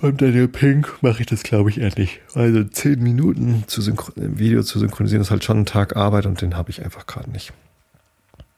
beim 0.00 0.16
Daniel 0.16 0.48
Pink 0.48 1.02
mache 1.02 1.20
ich 1.20 1.26
das, 1.26 1.42
glaube 1.42 1.70
ich, 1.70 1.80
ehrlich. 1.80 2.20
Also 2.34 2.64
zehn 2.64 3.02
Minuten 3.02 3.64
zu 3.66 3.80
Video 4.16 4.62
zu 4.62 4.78
synchronisieren, 4.78 5.22
ist 5.22 5.30
halt 5.30 5.44
schon 5.44 5.60
ein 5.60 5.66
Tag 5.66 5.96
Arbeit 5.96 6.26
und 6.26 6.40
den 6.40 6.56
habe 6.56 6.70
ich 6.70 6.84
einfach 6.84 7.06
gerade 7.06 7.30
nicht. 7.30 7.52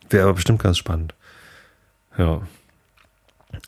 Wäre 0.09 0.25
aber 0.25 0.35
bestimmt 0.35 0.62
ganz 0.62 0.78
spannend. 0.78 1.14
Ja. 2.16 2.43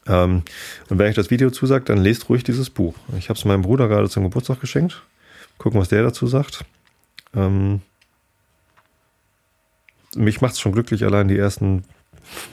Ähm, 0.06 0.42
und 0.88 0.98
wenn 0.98 1.06
euch 1.06 1.14
das 1.14 1.30
Video 1.30 1.50
zusagt, 1.50 1.88
dann 1.88 1.98
lest 1.98 2.28
ruhig 2.28 2.44
dieses 2.44 2.70
Buch. 2.70 2.94
Ich 3.18 3.28
habe 3.28 3.38
es 3.38 3.44
meinem 3.44 3.62
Bruder 3.62 3.88
gerade 3.88 4.08
zum 4.08 4.24
Geburtstag 4.24 4.60
geschenkt. 4.60 5.02
Gucken, 5.58 5.80
was 5.80 5.88
der 5.88 6.02
dazu 6.02 6.26
sagt. 6.26 6.64
Ähm, 7.34 7.82
mich 10.14 10.40
macht 10.40 10.54
es 10.54 10.60
schon 10.60 10.72
glücklich, 10.72 11.04
allein 11.04 11.28
die 11.28 11.36
ersten 11.36 11.84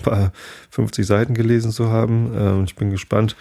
paar 0.04 0.32
50 0.72 1.06
Seiten 1.06 1.34
gelesen 1.34 1.72
zu 1.72 1.90
haben. 1.90 2.34
Äh, 2.36 2.50
und 2.52 2.66
ich 2.66 2.76
bin 2.76 2.92
gespannt, 2.92 3.36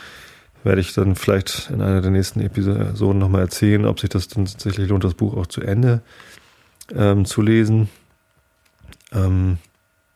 werde 0.65 0.81
ich 0.81 0.95
dann 0.95 1.15
vielleicht 1.15 1.71
in 1.71 1.83
einer 1.83 2.01
der 2.01 2.11
nächsten 2.11 2.41
Episoden 2.41 3.19
nochmal 3.19 3.43
erzählen, 3.43 3.85
ob 3.85 4.01
sich 4.01 4.11
das 4.11 4.29
dann 4.29 4.47
tatsächlich 4.47 4.89
lohnt, 4.89 5.05
das 5.05 5.15
Buch 5.15 5.37
auch 5.37 5.47
zu 5.47 5.61
Ende 5.61 6.03
ähm, 6.95 7.25
zu 7.25 7.43
lesen. 7.43 7.89
Ähm, 9.13 9.59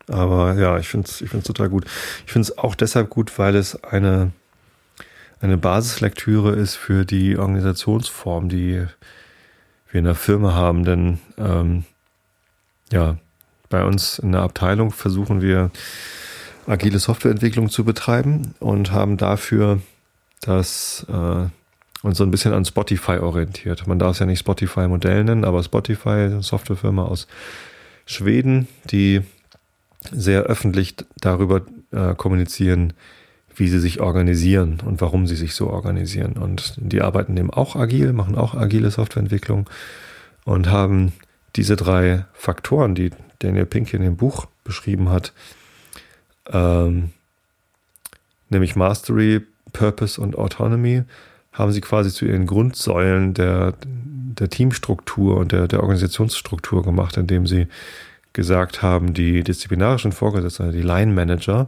aber 0.08 0.54
ja, 0.54 0.78
ich 0.78 0.88
finde 0.88 1.08
es 1.08 1.20
ich 1.20 1.30
find's 1.30 1.46
total 1.46 1.68
gut. 1.68 1.84
Ich 2.26 2.32
finde 2.32 2.48
es 2.48 2.58
auch 2.58 2.74
deshalb 2.74 3.10
gut, 3.10 3.38
weil 3.38 3.54
es 3.56 3.82
eine, 3.84 4.32
eine 5.40 5.58
Basislektüre 5.58 6.54
ist 6.54 6.76
für 6.76 7.04
die 7.04 7.36
Organisationsform, 7.36 8.48
die 8.48 8.86
wir 9.90 9.98
in 9.98 10.04
der 10.04 10.14
Firma 10.14 10.54
haben. 10.54 10.84
Denn 10.84 11.18
ähm, 11.36 11.84
ja, 12.90 13.18
bei 13.68 13.84
uns 13.84 14.18
in 14.18 14.32
der 14.32 14.42
Abteilung 14.42 14.92
versuchen 14.92 15.42
wir 15.42 15.70
agile 16.66 16.98
Softwareentwicklung 16.98 17.68
zu 17.68 17.84
betreiben 17.84 18.54
und 18.60 18.92
haben 18.92 19.18
dafür 19.18 19.80
das 20.40 21.06
äh, 21.08 21.46
uns 22.02 22.18
so 22.18 22.24
ein 22.24 22.30
bisschen 22.30 22.52
an 22.52 22.64
Spotify 22.64 23.18
orientiert. 23.18 23.86
Man 23.86 23.98
darf 23.98 24.12
es 24.12 24.18
ja 24.20 24.26
nicht 24.26 24.40
Spotify-Modell 24.40 25.24
nennen, 25.24 25.44
aber 25.44 25.62
Spotify, 25.62 26.08
eine 26.08 26.42
Softwarefirma 26.42 27.04
aus 27.04 27.26
Schweden, 28.06 28.68
die 28.90 29.22
sehr 30.10 30.42
öffentlich 30.42 30.94
darüber 31.20 31.62
äh, 31.90 32.14
kommunizieren, 32.14 32.92
wie 33.54 33.68
sie 33.68 33.80
sich 33.80 34.00
organisieren 34.00 34.80
und 34.84 35.00
warum 35.00 35.26
sie 35.26 35.34
sich 35.34 35.54
so 35.54 35.68
organisieren. 35.68 36.34
Und 36.34 36.74
die 36.76 37.02
arbeiten 37.02 37.36
eben 37.36 37.50
auch 37.50 37.74
agil, 37.74 38.12
machen 38.12 38.36
auch 38.36 38.54
agile 38.54 38.90
Softwareentwicklung 38.90 39.68
und 40.44 40.70
haben 40.70 41.12
diese 41.56 41.74
drei 41.74 42.24
Faktoren, 42.32 42.94
die 42.94 43.10
Daniel 43.40 43.66
Pink 43.66 43.92
in 43.92 44.02
dem 44.02 44.16
Buch 44.16 44.46
beschrieben 44.62 45.10
hat, 45.10 45.32
ähm, 46.50 47.10
nämlich 48.48 48.76
Mastery, 48.76 49.44
Purpose 49.72 50.20
und 50.20 50.36
Autonomy, 50.36 51.04
haben 51.52 51.72
sie 51.72 51.80
quasi 51.80 52.10
zu 52.10 52.24
ihren 52.24 52.46
Grundsäulen 52.46 53.34
der, 53.34 53.74
der 53.84 54.48
Teamstruktur 54.48 55.36
und 55.36 55.52
der, 55.52 55.66
der 55.66 55.80
Organisationsstruktur 55.80 56.82
gemacht, 56.82 57.16
indem 57.16 57.46
sie 57.46 57.66
gesagt 58.32 58.82
haben, 58.82 59.14
die 59.14 59.42
disziplinarischen 59.42 60.12
Vorgesetzten, 60.12 60.72
die 60.72 60.82
Line 60.82 61.12
Manager, 61.12 61.66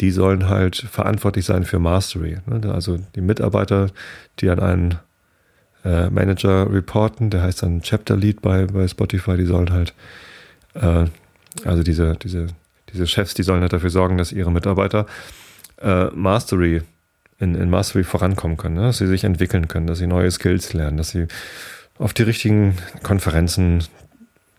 die 0.00 0.10
sollen 0.10 0.48
halt 0.48 0.76
verantwortlich 0.76 1.44
sein 1.44 1.64
für 1.64 1.78
Mastery. 1.78 2.38
Ne? 2.46 2.72
Also 2.72 2.98
die 3.14 3.20
Mitarbeiter, 3.20 3.90
die 4.40 4.48
an 4.48 4.60
einen 4.60 4.98
äh, 5.84 6.08
Manager 6.10 6.72
reporten, 6.72 7.30
der 7.30 7.42
heißt 7.42 7.62
dann 7.62 7.82
Chapter 7.82 8.16
Lead 8.16 8.40
bei, 8.40 8.66
bei 8.66 8.88
Spotify, 8.88 9.36
die 9.36 9.46
sollen 9.46 9.70
halt 9.70 9.94
äh, 10.74 11.06
also 11.64 11.82
diese, 11.82 12.16
diese, 12.16 12.48
diese 12.92 13.06
Chefs, 13.06 13.34
die 13.34 13.42
sollen 13.42 13.62
halt 13.62 13.72
dafür 13.72 13.90
sorgen, 13.90 14.18
dass 14.18 14.32
ihre 14.32 14.50
Mitarbeiter 14.50 15.06
äh, 15.80 16.06
Mastery, 16.06 16.82
in, 17.38 17.54
in 17.54 17.70
Mastery 17.70 18.04
vorankommen 18.04 18.56
können, 18.56 18.76
ne? 18.76 18.82
dass 18.82 18.98
sie 18.98 19.06
sich 19.06 19.24
entwickeln 19.24 19.68
können, 19.68 19.86
dass 19.86 19.98
sie 19.98 20.06
neue 20.06 20.30
Skills 20.30 20.72
lernen, 20.72 20.96
dass 20.96 21.10
sie 21.10 21.26
auf 21.98 22.14
die 22.14 22.22
richtigen 22.22 22.76
Konferenzen 23.02 23.84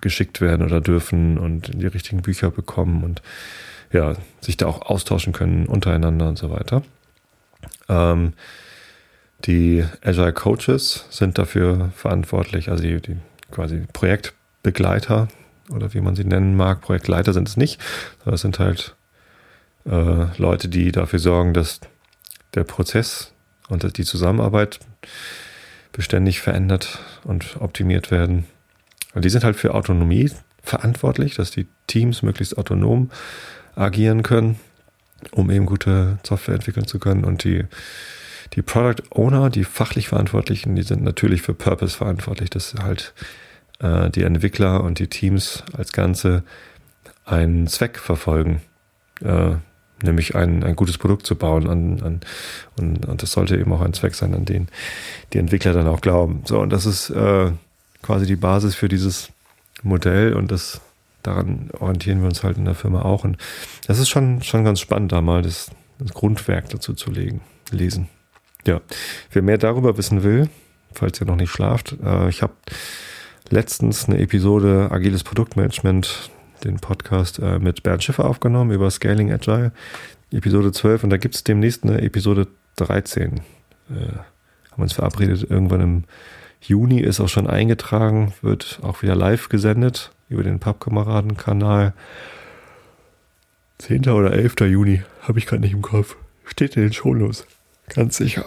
geschickt 0.02 0.42
werden 0.42 0.66
oder 0.66 0.82
dürfen 0.82 1.38
und 1.38 1.72
die 1.82 1.88
richtigen 1.88 2.22
Bücher 2.22 2.52
bekommen 2.52 3.04
und 3.04 3.22
ja, 3.92 4.16
sich 4.42 4.58
da 4.58 4.68
auch 4.68 4.82
austauschen 4.82 5.34
können 5.34 5.66
untereinander 5.66 6.28
und 6.28 6.38
so 6.38 6.52
weiter. 6.52 6.84
Ähm, 7.90 8.34
die 9.46 9.86
Agile 10.04 10.34
Coaches 10.34 11.06
sind 11.10 11.38
dafür 11.38 11.92
verantwortlich, 11.96 12.70
also 12.70 12.84
die, 12.84 13.00
die 13.02 13.18
quasi 13.52 13.86
Projektbegleiter, 13.94 15.28
oder 15.70 15.94
wie 15.94 16.02
man 16.02 16.16
sie 16.16 16.24
nennen 16.24 16.56
mag. 16.56 16.82
Projektleiter 16.82 17.34
sind 17.34 17.48
es 17.48 17.58
nicht, 17.58 17.82
sondern 18.20 18.36
es 18.36 18.42
sind 18.42 18.60
halt 18.60 18.96
äh, 19.86 20.26
Leute, 20.38 20.70
die 20.70 20.92
dafür 20.92 21.20
sorgen, 21.20 21.54
dass 21.54 21.80
der 22.58 22.66
Prozess 22.66 23.32
und 23.70 23.98
die 23.98 24.04
Zusammenarbeit 24.04 24.80
beständig 25.92 26.42
verändert 26.42 27.00
und 27.24 27.58
optimiert 27.60 28.12
werden. 28.12 28.46
Und 29.14 29.26
die 29.26 29.30
sind 29.30 29.44
halt 29.44 29.56
für 29.56 29.74
Autonomie 29.74 30.32
verantwortlich, 30.62 31.36
dass 31.36 31.52
die 31.52 31.68
Teams 31.88 32.22
möglichst 32.22 32.58
autonom 32.58 33.10
agieren 33.76 34.22
können, 34.22 34.60
um 35.32 35.50
eben 35.50 35.66
gute 35.66 36.20
Software 36.24 36.56
entwickeln 36.56 36.88
zu 36.88 37.00
können. 37.00 37.24
Und 37.24 37.44
die, 37.44 37.66
die 38.54 38.62
Product 38.62 39.04
Owner, 39.12 39.50
die 39.50 39.64
fachlich 39.64 40.10
Verantwortlichen, 40.10 40.76
die 40.76 40.84
sind 40.84 41.04
natürlich 41.04 41.42
für 41.42 41.54
Purpose 41.54 41.98
verantwortlich, 41.98 42.50
dass 42.50 42.76
halt 42.76 43.14
äh, 43.80 44.10
die 44.10 44.24
Entwickler 44.24 44.84
und 44.84 45.00
die 45.00 45.08
Teams 45.08 45.64
als 45.74 45.94
Ganze 45.94 46.44
einen 47.26 47.68
Zweck 47.68 47.98
verfolgen, 47.98 48.62
äh, 49.24 49.56
nämlich 50.02 50.36
ein, 50.36 50.64
ein 50.64 50.76
gutes 50.76 50.98
Produkt 50.98 51.26
zu 51.26 51.36
bauen. 51.36 51.68
An, 51.68 52.02
an, 52.02 52.22
und, 52.78 53.06
und 53.06 53.22
das 53.22 53.32
sollte 53.32 53.58
eben 53.58 53.72
auch 53.74 53.82
ein 53.82 53.94
Zweck 53.94 54.16
sein, 54.16 54.34
an 54.34 54.46
den 54.46 54.68
die 55.34 55.40
Entwickler 55.40 55.74
dann 55.74 55.88
auch 55.88 56.02
glauben. 56.02 56.44
So, 56.46 56.60
und 56.60 56.72
das 56.72 56.86
ist 56.86 57.10
äh, 57.10 57.52
quasi 58.02 58.26
die 58.26 58.36
Basis 58.36 58.76
für 58.76 58.88
dieses 58.88 59.30
Modell 59.84 60.34
und 60.34 60.52
das 60.52 60.82
daran 61.24 61.70
orientieren 61.80 62.22
wir 62.22 62.28
uns 62.28 62.44
halt 62.44 62.58
in 62.58 62.66
der 62.66 62.76
Firma 62.76 63.02
auch. 63.02 63.24
Und 63.24 63.38
das 63.86 64.00
ist 64.00 64.10
schon, 64.10 64.42
schon 64.42 64.64
ganz 64.64 64.80
spannend, 64.80 65.12
da 65.12 65.22
mal 65.22 65.42
das, 65.42 65.72
das 66.00 66.14
Grundwerk 66.14 66.70
dazu 66.70 66.94
zu 66.94 67.12
legen, 67.12 67.42
lesen. 67.72 68.08
Ja, 68.66 68.82
wer 69.32 69.42
mehr 69.42 69.58
darüber 69.58 69.98
wissen 69.98 70.24
will, 70.24 70.50
falls 70.94 71.20
ihr 71.22 71.28
noch 71.28 71.36
nicht 71.36 71.52
schlaft, 71.52 71.96
äh, 72.04 72.30
ich 72.30 72.42
habe 72.42 72.54
letztens 73.50 74.08
eine 74.08 74.20
Episode 74.20 74.90
Agiles 74.92 75.24
Produktmanagement, 75.24 76.30
den 76.64 76.78
Podcast 76.78 77.40
äh, 77.40 77.60
mit 77.60 77.84
Bernd 77.84 78.04
Schiffer 78.04 78.26
aufgenommen 78.26 78.72
über 78.72 78.90
Scaling 78.90 79.32
Agile, 79.32 79.72
Episode 80.32 80.72
12 80.72 81.06
und 81.06 81.10
da 81.10 81.18
gibt 81.18 81.36
es 81.36 81.44
demnächst 81.44 81.84
eine 81.84 82.02
Episode 82.02 82.48
13. 82.78 83.36
Äh, 83.36 83.42
haben 84.72 84.82
uns 84.82 84.94
verabredet, 84.94 85.50
irgendwann 85.50 85.82
im 85.82 86.04
Juni 86.62 87.00
ist 87.00 87.20
auch 87.20 87.30
schon 87.30 87.48
eingetragen, 87.48 88.34
wird 88.42 88.80
auch 88.82 89.02
wieder 89.02 89.16
live 89.16 89.50
gesendet 89.50 90.12
über 90.30 90.44
den 90.44 90.60
Pappkameraden-Kanal. 90.60 91.94
10. 93.80 94.10
oder 94.10 94.34
11. 94.34 94.56
Juni, 94.62 95.04
habe 95.22 95.40
ich 95.40 95.46
gerade 95.46 95.62
nicht 95.62 95.74
im 95.74 95.82
Kopf. 95.82 96.16
Steht 96.46 96.76
in 96.76 96.84
den 96.84 96.94
Shownotes. 96.94 97.46
Ganz 97.90 98.18
sicher. 98.18 98.46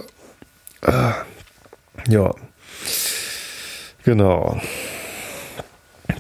Ah, 0.83 1.15
ja. 2.09 2.35
Genau. 4.05 4.61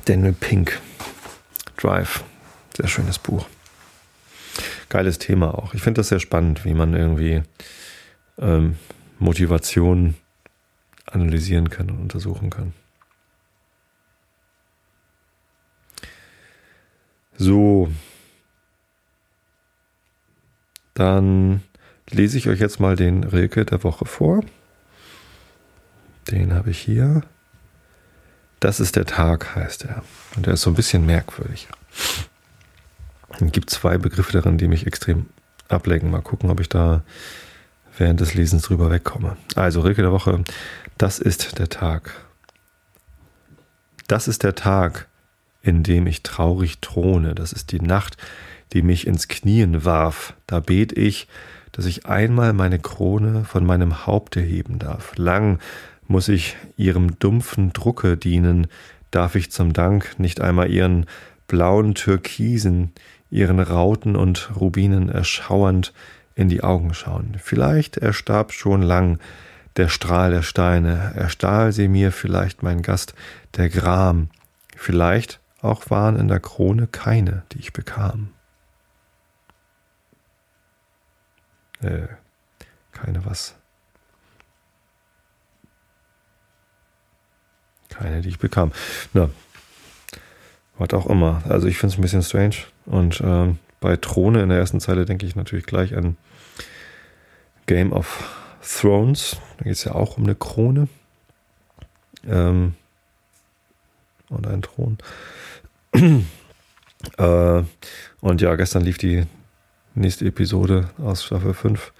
Daniel 0.05 0.33
Pink. 0.33 0.81
Drive. 1.81 2.25
Sehr 2.77 2.89
schönes 2.89 3.19
Buch. 3.19 3.47
Geiles 4.89 5.19
Thema 5.19 5.55
auch. 5.57 5.75
Ich 5.75 5.83
finde 5.83 6.01
das 6.01 6.09
sehr 6.09 6.21
spannend, 6.21 6.65
wie 6.65 6.75
man 6.75 6.95
irgendwie 6.95 7.43
ähm, 8.39 8.77
Motivation 9.19 10.15
analysieren 11.07 11.71
kann 11.71 11.91
und 11.91 11.99
untersuchen 11.99 12.51
kann. 12.51 12.73
So, 17.37 17.91
dann 20.95 21.63
lese 22.11 22.37
ich 22.37 22.49
euch 22.49 22.61
jetzt 22.61 22.81
mal 22.81 22.97
den 22.97 23.25
Rilke 23.25 23.65
der 23.65 23.83
Woche 23.83 24.05
vor. 24.05 24.45
Den 26.31 26.53
habe 26.53 26.71
ich 26.71 26.79
hier. 26.79 27.23
Das 28.61 28.79
ist 28.79 28.97
der 28.97 29.07
Tag, 29.07 29.57
heißt 29.57 29.87
er. 29.87 30.03
Und 30.37 30.47
der 30.47 30.55
ist 30.55 30.63
so 30.63 30.71
ein 30.71 30.77
bisschen 30.77 31.07
merkwürdig. 31.07 31.69
Es 33.31 33.53
gibt 33.53 33.71
zwei 33.71 33.97
Begriffe 33.97 34.33
darin, 34.33 34.59
die 34.59 34.69
mich 34.69 34.87
extrem 34.87 35.27
ablenken. 35.69 36.11
Mal 36.11 36.21
gucken, 36.21 36.51
ob 36.51 36.61
ich 36.61 36.69
da 36.69 37.03
während 37.97 38.21
des 38.21 38.35
Lesens 38.35 38.63
drüber 38.63 38.91
wegkomme. 38.91 39.37
Also, 39.57 39.81
Rilke 39.81 40.03
der 40.03 40.13
Woche. 40.13 40.45
Das 40.99 41.19
ist 41.19 41.59
der 41.59 41.71
Tag. 41.71 42.13
Das 44.07 44.29
ist 44.29 44.43
der 44.43 44.55
Tag, 44.55 45.09
in 45.63 45.83
dem 45.83 46.07
ich 46.07 46.23
traurig 46.23 46.81
throne. 46.81 47.35
Das 47.35 47.53
ist 47.53 47.73
die 47.73 47.81
Nacht, 47.81 48.19
die 48.75 48.83
mich 48.83 49.07
ins 49.07 49.29
Knien 49.29 49.85
warf. 49.85 50.35
Da 50.47 50.61
bet 50.61 50.97
ich, 50.97 51.29
dass 51.73 51.87
ich 51.87 52.07
einmal 52.07 52.53
meine 52.53 52.79
Krone 52.79 53.45
von 53.45 53.65
meinem 53.65 54.07
Haupte 54.07 54.41
heben 54.41 54.79
darf. 54.79 55.17
Lang 55.17 55.61
muss 56.11 56.29
ich 56.29 56.57
ihrem 56.77 57.21
dumpfen 57.21 57.73
Drucke 57.73 58.17
dienen, 58.17 58.67
darf 59.13 59.37
ich 59.37 59.53
zum 59.53 59.73
Dank 59.73 60.19
nicht 60.19 60.41
einmal 60.41 60.69
ihren 60.69 61.07
blauen 61.47 61.95
Türkisen, 61.95 62.93
ihren 63.31 63.61
Rauten 63.61 64.17
und 64.17 64.51
Rubinen 64.57 65.09
erschauernd 65.09 65.93
in 66.35 66.49
die 66.49 66.65
Augen 66.65 66.95
schauen. 66.95 67.37
Vielleicht 67.39 67.97
erstarb 67.97 68.53
schon 68.53 68.83
lang 68.83 69.21
der 69.77 69.89
Strahl 69.89 70.33
der 70.33 70.43
Steine, 70.43 71.13
erstahl 71.15 71.71
sie 71.71 71.87
mir 71.87 72.11
vielleicht 72.11 72.65
mein 72.65 72.83
Gast, 72.83 73.15
der 73.57 73.69
Gram, 73.69 74.31
vielleicht 74.77 75.39
auch 75.63 75.91
waren 75.91 76.19
in 76.19 76.27
der 76.27 76.41
Krone 76.41 76.89
keine, 76.89 77.45
die 77.53 77.61
ich 77.61 77.73
bekam. 77.73 78.31
Äh, 81.81 82.09
keine 82.93 83.25
was. 83.25 83.60
Keine, 88.01 88.23
die 88.23 88.31
ich 88.31 88.39
bekam. 88.39 88.73
Na, 89.13 89.29
was 90.79 90.91
auch 90.95 91.07
immer. 91.07 91.43
Also 91.47 91.67
ich 91.67 91.77
finde 91.77 91.93
es 91.93 91.99
ein 91.99 92.03
bisschen 92.03 92.23
strange. 92.23 92.57
Und 92.87 93.21
ähm, 93.23 93.59
bei 93.81 93.97
Throne 93.97 94.43
in 94.43 94.49
der 94.49 94.59
ersten 94.59 94.81
Zeile 94.81 95.05
denke 95.05 95.27
ich 95.27 95.37
natürlich 95.37 95.67
gleich 95.67 95.95
an 95.95 96.17
Game 97.67 97.93
of 97.93 98.25
Thrones. 98.63 99.37
Da 99.59 99.65
geht 99.65 99.75
es 99.75 99.85
ja 99.85 99.93
auch 99.93 100.17
um 100.17 100.25
eine 100.25 100.35
Krone. 100.35 100.89
Ähm, 102.27 102.75
und 104.31 104.47
einen 104.47 104.63
Thron. 104.63 104.97
äh, 107.19 107.63
und 108.21 108.41
ja, 108.41 108.55
gestern 108.55 108.83
lief 108.83 108.97
die 108.97 109.27
nächste 109.95 110.25
Episode 110.25 110.89
aus 110.97 111.25
Staffel 111.25 111.53
5 111.53 111.93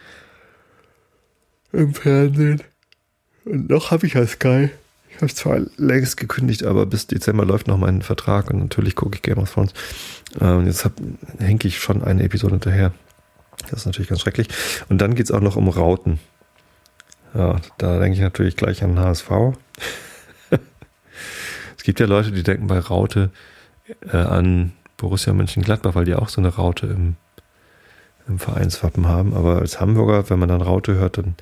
im 1.73 1.93
Fernsehen. 1.93 2.63
Und 3.45 3.69
noch 3.69 3.91
habe 3.91 4.07
ich 4.07 4.15
ja 4.15 4.27
Sky. 4.27 4.71
Ich 5.21 5.23
habe 5.23 5.35
zwar 5.35 5.61
längst 5.77 6.17
gekündigt, 6.17 6.65
aber 6.65 6.87
bis 6.87 7.07
Dezember 7.07 7.45
läuft 7.45 7.67
noch 7.67 7.77
mein 7.77 8.01
Vertrag 8.01 8.51
und 8.51 8.59
natürlich 8.59 8.97
gucke 8.97 9.17
ich 9.17 9.23
Game 9.23 9.37
of 9.37 9.53
Thrones. 9.53 9.75
Und 10.39 10.65
jetzt 10.65 10.89
hänge 11.39 11.59
ich 11.65 11.79
schon 11.79 12.03
eine 12.03 12.23
Episode 12.23 12.55
hinterher. 12.55 12.95
Das 13.69 13.81
ist 13.81 13.87
natürlich 13.87 14.09
ganz 14.09 14.23
schrecklich. 14.23 14.49
Und 14.89 14.99
dann 15.03 15.15
geht 15.15 15.27
es 15.27 15.31
auch 15.31 15.43
noch 15.43 15.57
um 15.57 15.69
Rauten. 15.69 16.21
Ja, 17.35 17.61
da 17.77 17.99
denke 17.99 18.15
ich 18.15 18.23
natürlich 18.23 18.57
gleich 18.57 18.83
an 18.83 18.99
HSV. 18.99 19.31
es 21.77 21.83
gibt 21.83 22.01
ja 22.01 22.07
Leute, 22.07 22.33
die 22.33 22.43
denken 22.43 22.67
bei 22.67 22.79
Raute 22.79 23.31
äh, 24.11 24.17
an 24.17 24.73
Borussia 24.97 25.35
Mönchengladbach, 25.35 25.95
weil 25.95 26.07
die 26.07 26.15
auch 26.15 26.31
so 26.31 26.41
eine 26.41 26.49
Raute 26.49 26.87
im, 26.87 27.17
im 28.27 28.39
Vereinswappen 28.39 29.07
haben. 29.07 29.35
Aber 29.35 29.59
als 29.59 29.83
Hamburger, 29.83 30.31
wenn 30.31 30.39
man 30.39 30.49
dann 30.49 30.63
Raute 30.63 30.95
hört, 30.95 31.19
dann 31.19 31.35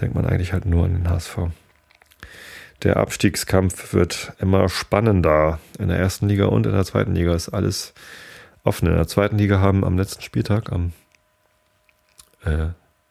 denkt 0.00 0.14
man 0.14 0.24
eigentlich 0.24 0.54
halt 0.54 0.64
nur 0.64 0.86
an 0.86 0.94
den 0.94 1.10
HSV. 1.10 1.50
Der 2.82 2.96
Abstiegskampf 2.96 3.92
wird 3.92 4.32
immer 4.40 4.68
spannender. 4.68 5.58
In 5.78 5.88
der 5.88 5.98
ersten 5.98 6.28
Liga 6.28 6.46
und 6.46 6.66
in 6.66 6.72
der 6.72 6.84
zweiten 6.84 7.14
Liga 7.14 7.34
ist 7.34 7.50
alles 7.50 7.92
offen. 8.64 8.88
In 8.88 8.94
der 8.94 9.06
zweiten 9.06 9.36
Liga 9.36 9.60
haben 9.60 9.84
am 9.84 9.98
letzten 9.98 10.22
Spieltag, 10.22 10.72
am 10.72 10.92
äh, 12.44 12.68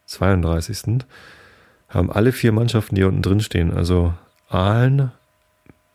32. 0.07 1.05
haben 1.87 2.11
alle 2.11 2.31
vier 2.31 2.51
Mannschaften, 2.51 2.95
die 2.95 3.03
unten 3.03 3.21
drin 3.21 3.41
stehen, 3.41 3.71
also 3.71 4.13
Aalen, 4.49 5.11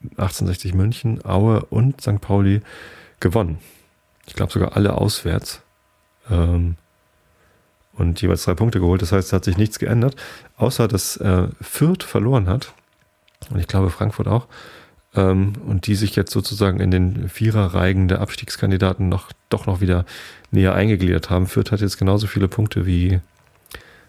1860 0.02 0.74
München, 0.74 1.24
Aue 1.24 1.64
und 1.64 2.00
St. 2.00 2.20
Pauli 2.20 2.60
gewonnen. 3.18 3.58
Ich 4.26 4.34
glaube 4.34 4.52
sogar 4.52 4.76
alle 4.76 4.94
auswärts. 4.94 5.62
Ähm, 6.30 6.76
und 7.94 8.20
jeweils 8.22 8.44
drei 8.44 8.54
Punkte 8.54 8.80
geholt. 8.80 9.02
Das 9.02 9.12
heißt, 9.12 9.28
es 9.28 9.32
hat 9.32 9.44
sich 9.44 9.56
nichts 9.56 9.78
geändert, 9.78 10.16
außer 10.56 10.88
dass 10.88 11.16
äh, 11.16 11.48
Fürth 11.60 12.02
verloren 12.02 12.48
hat. 12.48 12.72
Und 13.50 13.60
ich 13.60 13.66
glaube 13.66 13.90
Frankfurt 13.90 14.28
auch. 14.28 14.46
Ähm, 15.14 15.54
und 15.66 15.86
die 15.86 15.94
sich 15.94 16.16
jetzt 16.16 16.32
sozusagen 16.32 16.80
in 16.80 16.90
den 16.90 17.28
Viererreigen 17.28 18.08
der 18.08 18.20
Abstiegskandidaten 18.20 19.08
noch, 19.08 19.32
doch 19.48 19.66
noch 19.66 19.80
wieder 19.80 20.04
näher 20.50 20.74
eingegliedert 20.74 21.30
haben. 21.30 21.46
Fürth 21.46 21.70
hat 21.72 21.80
jetzt 21.80 21.98
genauso 21.98 22.26
viele 22.26 22.48
Punkte 22.48 22.86
wie 22.86 23.20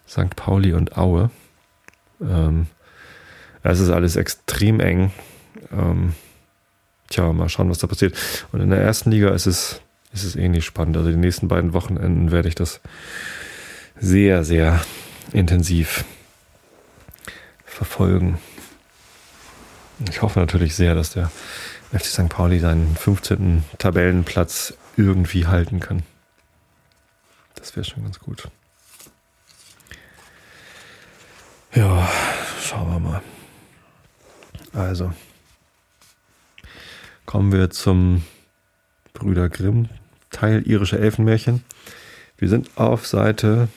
St. 0.07 0.35
Pauli 0.35 0.73
und 0.73 0.97
Aue. 0.97 1.29
Ähm, 2.21 2.67
es 3.63 3.79
ist 3.79 3.89
alles 3.89 4.15
extrem 4.15 4.79
eng. 4.79 5.11
Ähm, 5.71 6.13
tja, 7.09 7.31
mal 7.33 7.49
schauen, 7.49 7.69
was 7.69 7.79
da 7.79 7.87
passiert. 7.87 8.15
Und 8.51 8.61
in 8.61 8.69
der 8.69 8.79
ersten 8.79 9.11
Liga 9.11 9.29
ist 9.29 9.47
es, 9.47 9.81
ist 10.13 10.23
es 10.23 10.35
ähnlich 10.35 10.65
spannend. 10.65 10.97
Also 10.97 11.09
die 11.09 11.17
nächsten 11.17 11.47
beiden 11.47 11.73
Wochenenden 11.73 12.31
werde 12.31 12.47
ich 12.47 12.55
das 12.55 12.81
sehr, 13.99 14.43
sehr 14.43 14.81
intensiv 15.33 16.05
verfolgen. 17.65 18.37
Ich 20.09 20.21
hoffe 20.21 20.39
natürlich 20.39 20.75
sehr, 20.75 20.95
dass 20.95 21.11
der 21.11 21.31
FC 21.91 22.05
St. 22.05 22.29
Pauli 22.29 22.59
seinen 22.59 22.95
15. 22.95 23.63
Tabellenplatz 23.77 24.73
irgendwie 24.97 25.47
halten 25.47 25.79
kann. 25.79 26.03
Das 27.55 27.75
wäre 27.75 27.85
schon 27.85 28.03
ganz 28.03 28.19
gut. 28.19 28.49
Ja, 31.73 32.09
schauen 32.61 32.91
wir 32.91 32.99
mal. 32.99 33.21
Also, 34.73 35.13
kommen 37.25 37.51
wir 37.51 37.69
zum 37.69 38.23
Brüder 39.13 39.49
Grimm 39.49 39.89
Teil 40.35 40.63
irische 40.67 40.99
Elfenmärchen. 40.99 41.63
Wir 42.37 42.49
sind 42.49 42.69
auf 42.75 43.07
Seite. 43.07 43.69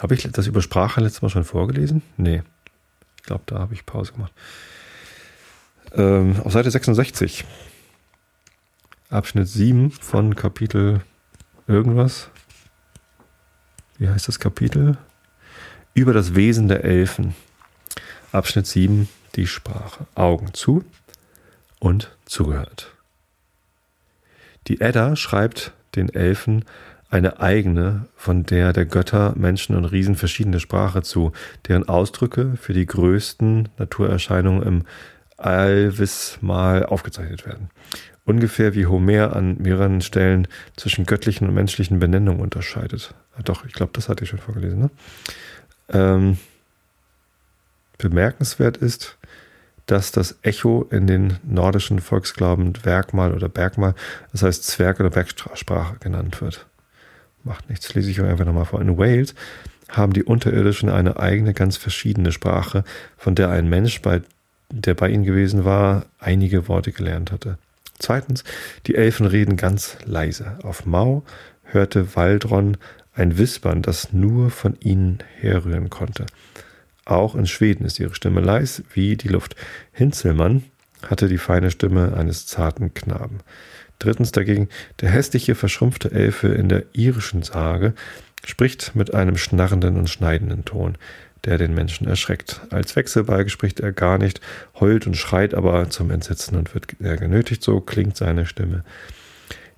Habe 0.00 0.14
ich 0.14 0.28
das 0.30 0.46
über 0.46 0.60
Sprache 0.60 1.00
letztes 1.00 1.22
Mal 1.22 1.30
schon 1.30 1.44
vorgelesen? 1.44 2.02
Nee. 2.18 2.42
Ich 3.16 3.22
glaube, 3.22 3.44
da 3.46 3.58
habe 3.58 3.72
ich 3.72 3.86
Pause 3.86 4.12
gemacht. 4.12 4.32
Ähm, 5.96 6.34
auf 6.42 6.52
Seite 6.52 6.70
66. 6.70 7.44
Abschnitt 9.10 9.46
7 9.46 9.92
von 9.92 10.34
Kapitel 10.34 11.02
irgendwas. 11.68 12.30
Wie 13.98 14.08
heißt 14.08 14.26
das 14.26 14.40
Kapitel? 14.40 14.96
Über 15.94 16.12
das 16.12 16.34
Wesen 16.34 16.66
der 16.66 16.82
Elfen. 16.82 17.36
Abschnitt 18.32 18.66
7, 18.66 19.08
die 19.36 19.46
Sprache. 19.46 20.06
Augen 20.16 20.52
zu 20.52 20.84
und 21.78 22.16
zugehört. 22.24 22.92
Die 24.66 24.80
Edda 24.80 25.14
schreibt 25.14 25.72
den 25.94 26.08
Elfen 26.08 26.64
eine 27.08 27.38
eigene, 27.38 28.08
von 28.16 28.44
der 28.44 28.72
der 28.72 28.86
Götter, 28.86 29.34
Menschen 29.36 29.76
und 29.76 29.84
Riesen 29.84 30.16
verschiedene 30.16 30.58
Sprache 30.58 31.02
zu, 31.02 31.30
deren 31.68 31.88
Ausdrücke 31.88 32.56
für 32.60 32.72
die 32.72 32.86
größten 32.86 33.68
Naturerscheinungen 33.78 34.62
im 34.64 34.82
allwiss 35.36 36.38
mal 36.40 36.84
aufgezeichnet 36.84 37.46
werden. 37.46 37.70
Ungefähr 38.24 38.74
wie 38.74 38.86
Homer 38.86 39.36
an 39.36 39.58
mehreren 39.58 40.00
Stellen 40.00 40.48
zwischen 40.76 41.04
göttlichen 41.04 41.48
und 41.48 41.54
menschlichen 41.54 41.98
Benennungen 41.98 42.40
unterscheidet. 42.40 43.14
Ah, 43.36 43.42
doch, 43.42 43.66
ich 43.66 43.72
glaube, 43.72 43.92
das 43.92 44.08
hatte 44.08 44.24
ich 44.24 44.30
schon 44.30 44.38
vorgelesen. 44.38 44.80
Ne? 44.80 44.90
Ähm, 45.90 46.38
bemerkenswert 47.98 48.76
ist, 48.78 49.18
dass 49.86 50.12
das 50.12 50.38
Echo 50.42 50.88
in 50.90 51.06
den 51.06 51.38
nordischen 51.42 51.98
Volksglauben 51.98 52.72
Werkmal 52.84 53.34
oder 53.34 53.48
Bergmal, 53.48 53.94
das 54.32 54.42
heißt 54.42 54.64
Zwerg- 54.64 55.00
oder 55.00 55.10
Bergsprache 55.10 55.96
genannt 56.00 56.40
wird. 56.40 56.66
Macht 57.42 57.68
nichts, 57.68 57.92
lese 57.94 58.10
ich 58.10 58.20
euch 58.20 58.28
einfach 58.28 58.46
nochmal 58.46 58.64
vor. 58.64 58.80
In 58.80 58.96
Wales 58.96 59.34
haben 59.90 60.14
die 60.14 60.24
Unterirdischen 60.24 60.88
eine 60.88 61.18
eigene, 61.18 61.52
ganz 61.52 61.76
verschiedene 61.76 62.32
Sprache, 62.32 62.84
von 63.18 63.34
der 63.34 63.50
ein 63.50 63.68
Mensch, 63.68 64.00
bei, 64.00 64.22
der 64.70 64.94
bei 64.94 65.08
ihnen 65.08 65.24
gewesen 65.24 65.64
war, 65.64 66.06
einige 66.18 66.68
Worte 66.68 66.92
gelernt 66.92 67.32
hatte. 67.32 67.58
Zweitens, 67.98 68.44
die 68.86 68.96
Elfen 68.96 69.26
reden 69.26 69.56
ganz 69.56 69.96
leise. 70.04 70.58
Auf 70.62 70.84
Mau 70.84 71.24
hörte 71.62 72.16
Waldron 72.16 72.76
ein 73.14 73.38
Wispern, 73.38 73.82
das 73.82 74.12
nur 74.12 74.50
von 74.50 74.76
ihnen 74.80 75.18
herrühren 75.40 75.90
konnte. 75.90 76.26
Auch 77.04 77.34
in 77.34 77.46
Schweden 77.46 77.84
ist 77.84 78.00
ihre 78.00 78.14
Stimme 78.14 78.40
leis 78.40 78.82
wie 78.92 79.16
die 79.16 79.28
Luft. 79.28 79.56
Hinzelmann 79.92 80.64
hatte 81.08 81.28
die 81.28 81.38
feine 81.38 81.70
Stimme 81.70 82.16
eines 82.16 82.46
zarten 82.46 82.94
Knaben. 82.94 83.40
Drittens 83.98 84.32
dagegen, 84.32 84.68
der 85.00 85.10
hässliche, 85.10 85.54
verschrumpfte 85.54 86.10
Elfe 86.10 86.48
in 86.48 86.68
der 86.68 86.84
irischen 86.92 87.42
Sage 87.42 87.94
spricht 88.44 88.94
mit 88.94 89.14
einem 89.14 89.36
schnarrenden 89.36 89.96
und 89.96 90.10
schneidenden 90.10 90.64
Ton, 90.64 90.98
der 91.44 91.58
den 91.58 91.74
Menschen 91.74 92.06
erschreckt. 92.06 92.60
Als 92.70 92.96
Wechselbalg 92.96 93.50
spricht 93.50 93.80
er 93.80 93.92
gar 93.92 94.18
nicht, 94.18 94.40
heult 94.78 95.06
und 95.06 95.16
schreit 95.16 95.54
aber 95.54 95.90
zum 95.90 96.10
Entsetzen 96.10 96.56
und 96.56 96.74
wird 96.74 96.96
er 97.00 97.16
genötigt, 97.16 97.62
so 97.62 97.80
klingt 97.80 98.16
seine 98.16 98.46
Stimme 98.46 98.84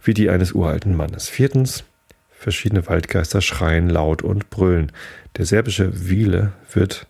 wie 0.06 0.14
die 0.14 0.30
eines 0.30 0.52
uralten 0.52 0.96
Mannes. 0.96 1.28
Viertens, 1.28 1.84
verschiedene 2.30 2.86
Waldgeister 2.86 3.40
schreien 3.40 3.88
laut 3.88 4.22
und 4.22 4.50
brüllen. 4.50 4.92
Der 5.36 5.46
serbische 5.46 6.08
Wiele 6.08 6.52
wird 6.72 7.06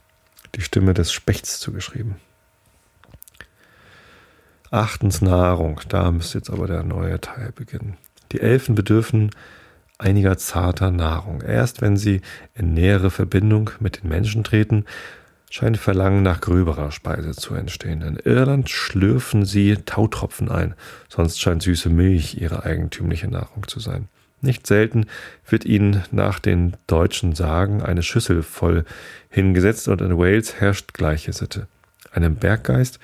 die 0.54 0.62
Stimme 0.62 0.94
des 0.94 1.12
Spechts 1.12 1.60
zugeschrieben. 1.60 2.16
Achtens 4.70 5.20
Nahrung. 5.20 5.80
Da 5.88 6.10
müsste 6.10 6.38
jetzt 6.38 6.50
aber 6.50 6.66
der 6.66 6.82
neue 6.82 7.20
Teil 7.20 7.52
beginnen. 7.54 7.96
Die 8.32 8.40
Elfen 8.40 8.74
bedürfen 8.74 9.30
einiger 9.98 10.36
zarter 10.38 10.90
Nahrung. 10.90 11.42
Erst 11.42 11.82
wenn 11.82 11.96
sie 11.96 12.20
in 12.54 12.74
nähere 12.74 13.10
Verbindung 13.10 13.70
mit 13.80 14.02
den 14.02 14.08
Menschen 14.08 14.44
treten, 14.44 14.84
scheint 15.50 15.78
Verlangen 15.78 16.22
nach 16.22 16.40
gröberer 16.40 16.90
Speise 16.90 17.32
zu 17.32 17.54
entstehen. 17.54 18.02
In 18.02 18.16
Irland 18.16 18.68
schlürfen 18.68 19.44
sie 19.44 19.76
Tautropfen 19.86 20.50
ein, 20.50 20.74
sonst 21.08 21.40
scheint 21.40 21.62
süße 21.62 21.88
Milch 21.88 22.40
ihre 22.40 22.64
eigentümliche 22.64 23.28
Nahrung 23.28 23.66
zu 23.66 23.80
sein. 23.80 24.08
Nicht 24.42 24.66
selten 24.66 25.06
wird 25.48 25.64
ihnen 25.64 26.02
nach 26.10 26.38
den 26.38 26.76
deutschen 26.86 27.34
Sagen 27.34 27.82
eine 27.82 28.02
Schüssel 28.02 28.42
voll 28.42 28.84
hingesetzt 29.30 29.88
und 29.88 30.02
in 30.02 30.18
Wales 30.18 30.60
herrscht 30.60 30.92
gleiche 30.92 31.32
Sitte. 31.32 31.68
Einem 32.12 32.36
Berggeist 32.36 32.98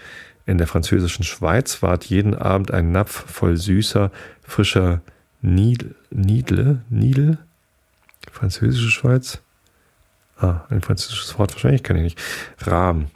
in 0.44 0.58
der 0.58 0.66
französischen 0.66 1.24
Schweiz 1.24 1.82
ward 1.82 2.04
jeden 2.04 2.34
Abend 2.34 2.70
ein 2.70 2.92
Napf 2.92 3.24
voll 3.30 3.56
süßer, 3.56 4.10
frischer 4.42 5.00
Nidle, 5.42 6.82
Nidle, 6.88 7.38
französische 8.30 8.90
Schweiz. 8.90 9.40
Ah, 10.38 10.62
ein 10.70 10.80
französisches 10.80 11.38
Wort 11.38 11.52
wahrscheinlich 11.52 11.82
kann 11.82 11.96
ich 11.96 12.02
nicht. 12.02 12.22
Rahm 12.60 13.06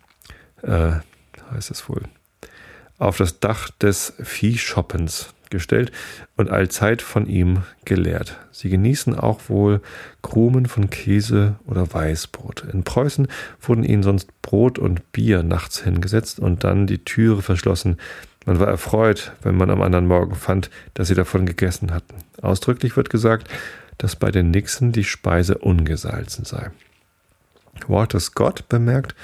äh, 0.62 0.92
heißt 1.52 1.70
es 1.70 1.88
wohl. 1.88 2.02
Auf 2.98 3.16
das 3.16 3.40
Dach 3.40 3.70
des 3.70 4.14
Viehschoppens 4.22 5.34
gestellt 5.50 5.92
und 6.36 6.50
allzeit 6.50 7.02
von 7.02 7.26
ihm 7.26 7.62
gelehrt. 7.84 8.38
Sie 8.50 8.68
genießen 8.68 9.14
auch 9.14 9.48
wohl 9.48 9.80
Krumen 10.22 10.66
von 10.66 10.90
Käse 10.90 11.56
oder 11.66 11.92
Weißbrot. 11.92 12.64
In 12.72 12.82
Preußen 12.82 13.28
wurden 13.60 13.84
ihnen 13.84 14.02
sonst 14.02 14.30
Brot 14.42 14.78
und 14.78 15.12
Bier 15.12 15.42
nachts 15.42 15.82
hingesetzt 15.82 16.40
und 16.40 16.64
dann 16.64 16.86
die 16.86 17.04
Türe 17.04 17.42
verschlossen. 17.42 17.98
Man 18.46 18.60
war 18.60 18.68
erfreut, 18.68 19.32
wenn 19.42 19.56
man 19.56 19.70
am 19.70 19.82
anderen 19.82 20.06
Morgen 20.06 20.36
fand, 20.36 20.70
dass 20.94 21.08
sie 21.08 21.14
davon 21.14 21.46
gegessen 21.46 21.92
hatten. 21.92 22.14
Ausdrücklich 22.40 22.96
wird 22.96 23.10
gesagt, 23.10 23.48
dass 23.98 24.16
bei 24.16 24.30
den 24.30 24.50
Nixen 24.50 24.92
die 24.92 25.04
Speise 25.04 25.58
ungesalzen 25.58 26.44
sei. 26.44 26.70
Walter 27.88 28.20
Scott 28.20 28.68
bemerkt, 28.68 29.14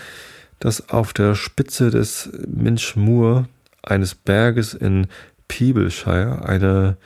dass 0.59 0.91
auf 0.91 1.13
der 1.13 1.35
Spitze 1.35 1.91
des 1.91 2.31
Minchmoor 2.47 3.49
eines 3.83 4.15
Berges 4.15 4.75
in 4.75 5.07
Peebleshire 5.49 6.45
eine 6.45 6.97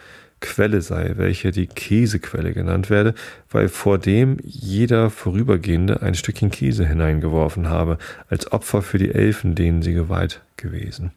Quelle 0.40 0.82
sei, 0.82 1.14
welche 1.16 1.50
die 1.50 1.66
Käsequelle 1.66 2.52
genannt 2.52 2.90
werde, 2.90 3.14
weil 3.50 3.68
vor 3.68 3.98
dem 3.98 4.36
jeder 4.42 5.10
Vorübergehende 5.10 6.02
ein 6.02 6.14
Stückchen 6.14 6.50
Käse 6.50 6.86
hineingeworfen 6.86 7.68
habe, 7.68 7.98
als 8.28 8.52
Opfer 8.52 8.82
für 8.82 8.98
die 8.98 9.12
Elfen, 9.12 9.54
denen 9.54 9.82
sie 9.82 9.94
geweiht 9.94 10.42
gewesen. 10.56 11.12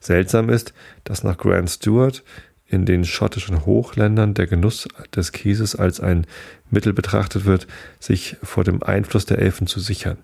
Seltsam 0.00 0.48
ist, 0.48 0.74
dass 1.04 1.24
nach 1.24 1.38
Grant 1.38 1.70
Stewart 1.70 2.22
in 2.66 2.86
den 2.86 3.04
schottischen 3.04 3.66
Hochländern 3.66 4.34
der 4.34 4.46
Genuss 4.46 4.88
des 5.14 5.32
Käses 5.32 5.76
als 5.76 6.00
ein 6.00 6.26
Mittel 6.70 6.92
betrachtet 6.92 7.44
wird, 7.44 7.66
sich 8.00 8.36
vor 8.42 8.64
dem 8.64 8.82
Einfluss 8.82 9.26
der 9.26 9.38
Elfen 9.38 9.66
zu 9.66 9.80
sichern. 9.80 10.18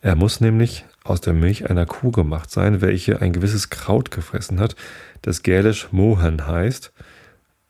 Er 0.00 0.16
muss 0.16 0.40
nämlich 0.40 0.84
aus 1.02 1.20
der 1.20 1.32
Milch 1.32 1.70
einer 1.70 1.86
Kuh 1.86 2.10
gemacht 2.10 2.50
sein, 2.50 2.80
welche 2.80 3.22
ein 3.22 3.32
gewisses 3.32 3.70
Kraut 3.70 4.10
gefressen 4.10 4.60
hat, 4.60 4.76
das 5.22 5.42
gälisch 5.42 5.88
Mohan 5.92 6.46
heißt 6.46 6.92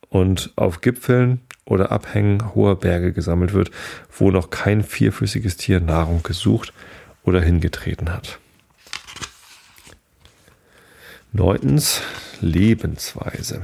und 0.09 0.53
auf 0.57 0.81
Gipfeln 0.81 1.41
oder 1.65 1.93
Abhängen 1.93 2.55
hoher 2.55 2.79
Berge 2.79 3.13
gesammelt 3.13 3.53
wird, 3.53 3.71
wo 4.17 4.31
noch 4.31 4.51
kein 4.51 4.83
vierfüßiges 4.83 5.57
Tier 5.57 5.81
Nahrung 5.81 6.23
gesucht 6.23 6.73
oder 7.25 7.41
hingetreten 7.41 8.13
hat. 8.13 8.39
Neuntens 11.37 12.01
Lebensweise. 12.41 13.63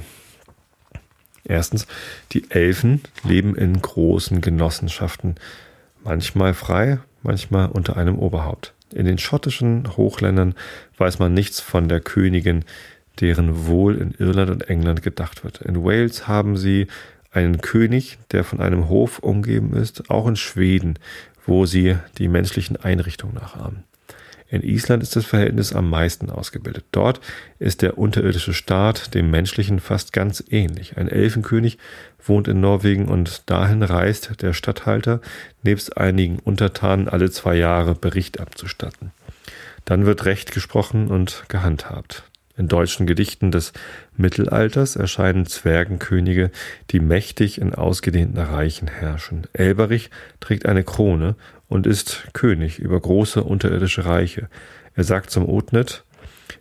Erstens, 1.45 1.87
die 2.33 2.51
Elfen 2.51 3.01
leben 3.23 3.55
in 3.55 3.81
großen 3.81 4.41
Genossenschaften, 4.41 5.37
manchmal 6.03 6.53
frei, 6.53 6.99
manchmal 7.23 7.69
unter 7.69 7.97
einem 7.97 8.19
Oberhaupt. 8.19 8.75
In 8.93 9.07
den 9.07 9.19
schottischen 9.19 9.97
Hochländern 9.97 10.57
weiß 10.99 11.21
man 11.21 11.33
nichts 11.33 11.61
von 11.61 11.89
der 11.89 12.01
Königin, 12.01 12.65
deren 13.21 13.69
Wohl 13.69 13.99
in 13.99 14.15
Irland 14.19 14.51
und 14.51 14.69
England 14.69 15.03
gedacht 15.03 15.45
wird. 15.45 15.61
In 15.61 15.85
Wales 15.85 16.27
haben 16.27 16.57
sie 16.57 16.89
einen 17.31 17.61
König, 17.61 18.19
der 18.33 18.43
von 18.43 18.59
einem 18.59 18.89
Hof 18.89 19.21
umgeben 19.21 19.77
ist, 19.77 20.11
auch 20.11 20.27
in 20.27 20.35
Schweden, 20.35 20.99
wo 21.47 21.67
sie 21.67 21.97
die 22.19 22.27
menschlichen 22.27 22.79
Einrichtungen 22.79 23.37
nachahmen. 23.37 23.85
In 24.51 24.63
Island 24.63 25.03
ist 25.05 25.15
das 25.15 25.25
Verhältnis 25.25 25.73
am 25.73 25.89
meisten 25.89 26.29
ausgebildet. 26.29 26.85
Dort 26.91 27.21
ist 27.61 27.83
der 27.83 27.99
unterirdische 27.99 28.53
Staat 28.53 29.15
dem 29.15 29.31
menschlichen 29.31 29.79
fast 29.79 30.13
ganz 30.13 30.43
ähnlich. 30.51 30.97
Ein 30.97 31.09
Elfenkönig 31.09 31.79
wohnt 32.23 32.49
in 32.49 32.61
Norwegen 32.61 33.07
und 33.07 33.49
dahin 33.49 33.85
reist 33.85 34.43
der 34.43 34.53
Statthalter 34.53 35.21
nebst 35.63 35.97
einigen 35.97 36.41
Untertanen 36.41 37.09
alle 37.09 37.31
zwei 37.31 37.55
Jahre 37.55 37.95
Bericht 37.95 38.41
abzustatten. 38.41 39.13
Dann 39.85 40.05
wird 40.05 40.25
Recht 40.25 40.53
gesprochen 40.53 41.09
und 41.09 41.45
gehandhabt. 41.49 42.25
In 42.57 42.69
deutschen 42.69 43.07
Gedichten 43.07 43.53
des 43.53 43.73
Mittelalters 44.17 44.97
erscheinen 44.97 45.47
Zwergenkönige, 45.47 46.51
die 46.91 47.01
mächtig 47.01 47.61
in 47.61 47.75
ausgedehnten 47.75 48.39
Reichen 48.39 48.89
herrschen. 48.89 49.47
Elberich 49.53 50.11
trägt 50.41 50.67
eine 50.67 50.85
Krone 50.85 51.37
und 51.71 51.87
ist 51.87 52.27
König 52.35 52.79
über 52.81 53.01
große 53.01 53.43
unterirdische 53.43 54.05
Reiche. 54.05 54.51
Er 54.95 55.05
sagt 55.05 55.31
zum 55.31 55.49
Otnet, 55.49 56.05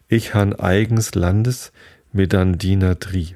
ich 0.08 0.34
han 0.34 0.54
eigens 0.54 1.16
Landes 1.16 1.74
Medandiner 2.14 2.96
Dri. 2.96 3.36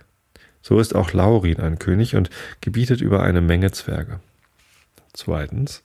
So 0.61 0.79
ist 0.79 0.95
auch 0.95 1.11
Laurin 1.11 1.59
ein 1.59 1.79
König 1.79 2.15
und 2.15 2.29
gebietet 2.61 3.01
über 3.01 3.23
eine 3.23 3.41
Menge 3.41 3.71
Zwerge. 3.71 4.19
Zweitens, 5.13 5.83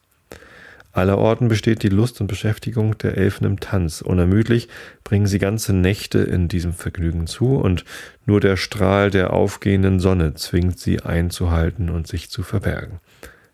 Allerorten 0.92 1.48
besteht 1.48 1.82
die 1.82 1.88
Lust 1.88 2.20
und 2.20 2.26
Beschäftigung 2.26 2.98
der 2.98 3.16
Elfen 3.16 3.46
im 3.46 3.60
Tanz. 3.60 4.02
Unermüdlich 4.02 4.68
bringen 5.04 5.26
sie 5.26 5.38
ganze 5.38 5.72
Nächte 5.72 6.18
in 6.18 6.48
diesem 6.48 6.74
Vergnügen 6.74 7.26
zu, 7.26 7.56
und 7.56 7.84
nur 8.26 8.40
der 8.40 8.56
Strahl 8.56 9.10
der 9.10 9.32
aufgehenden 9.32 10.00
Sonne 10.00 10.34
zwingt 10.34 10.78
sie 10.78 11.00
einzuhalten 11.00 11.88
und 11.88 12.06
sich 12.06 12.30
zu 12.30 12.42
verbergen. 12.42 13.00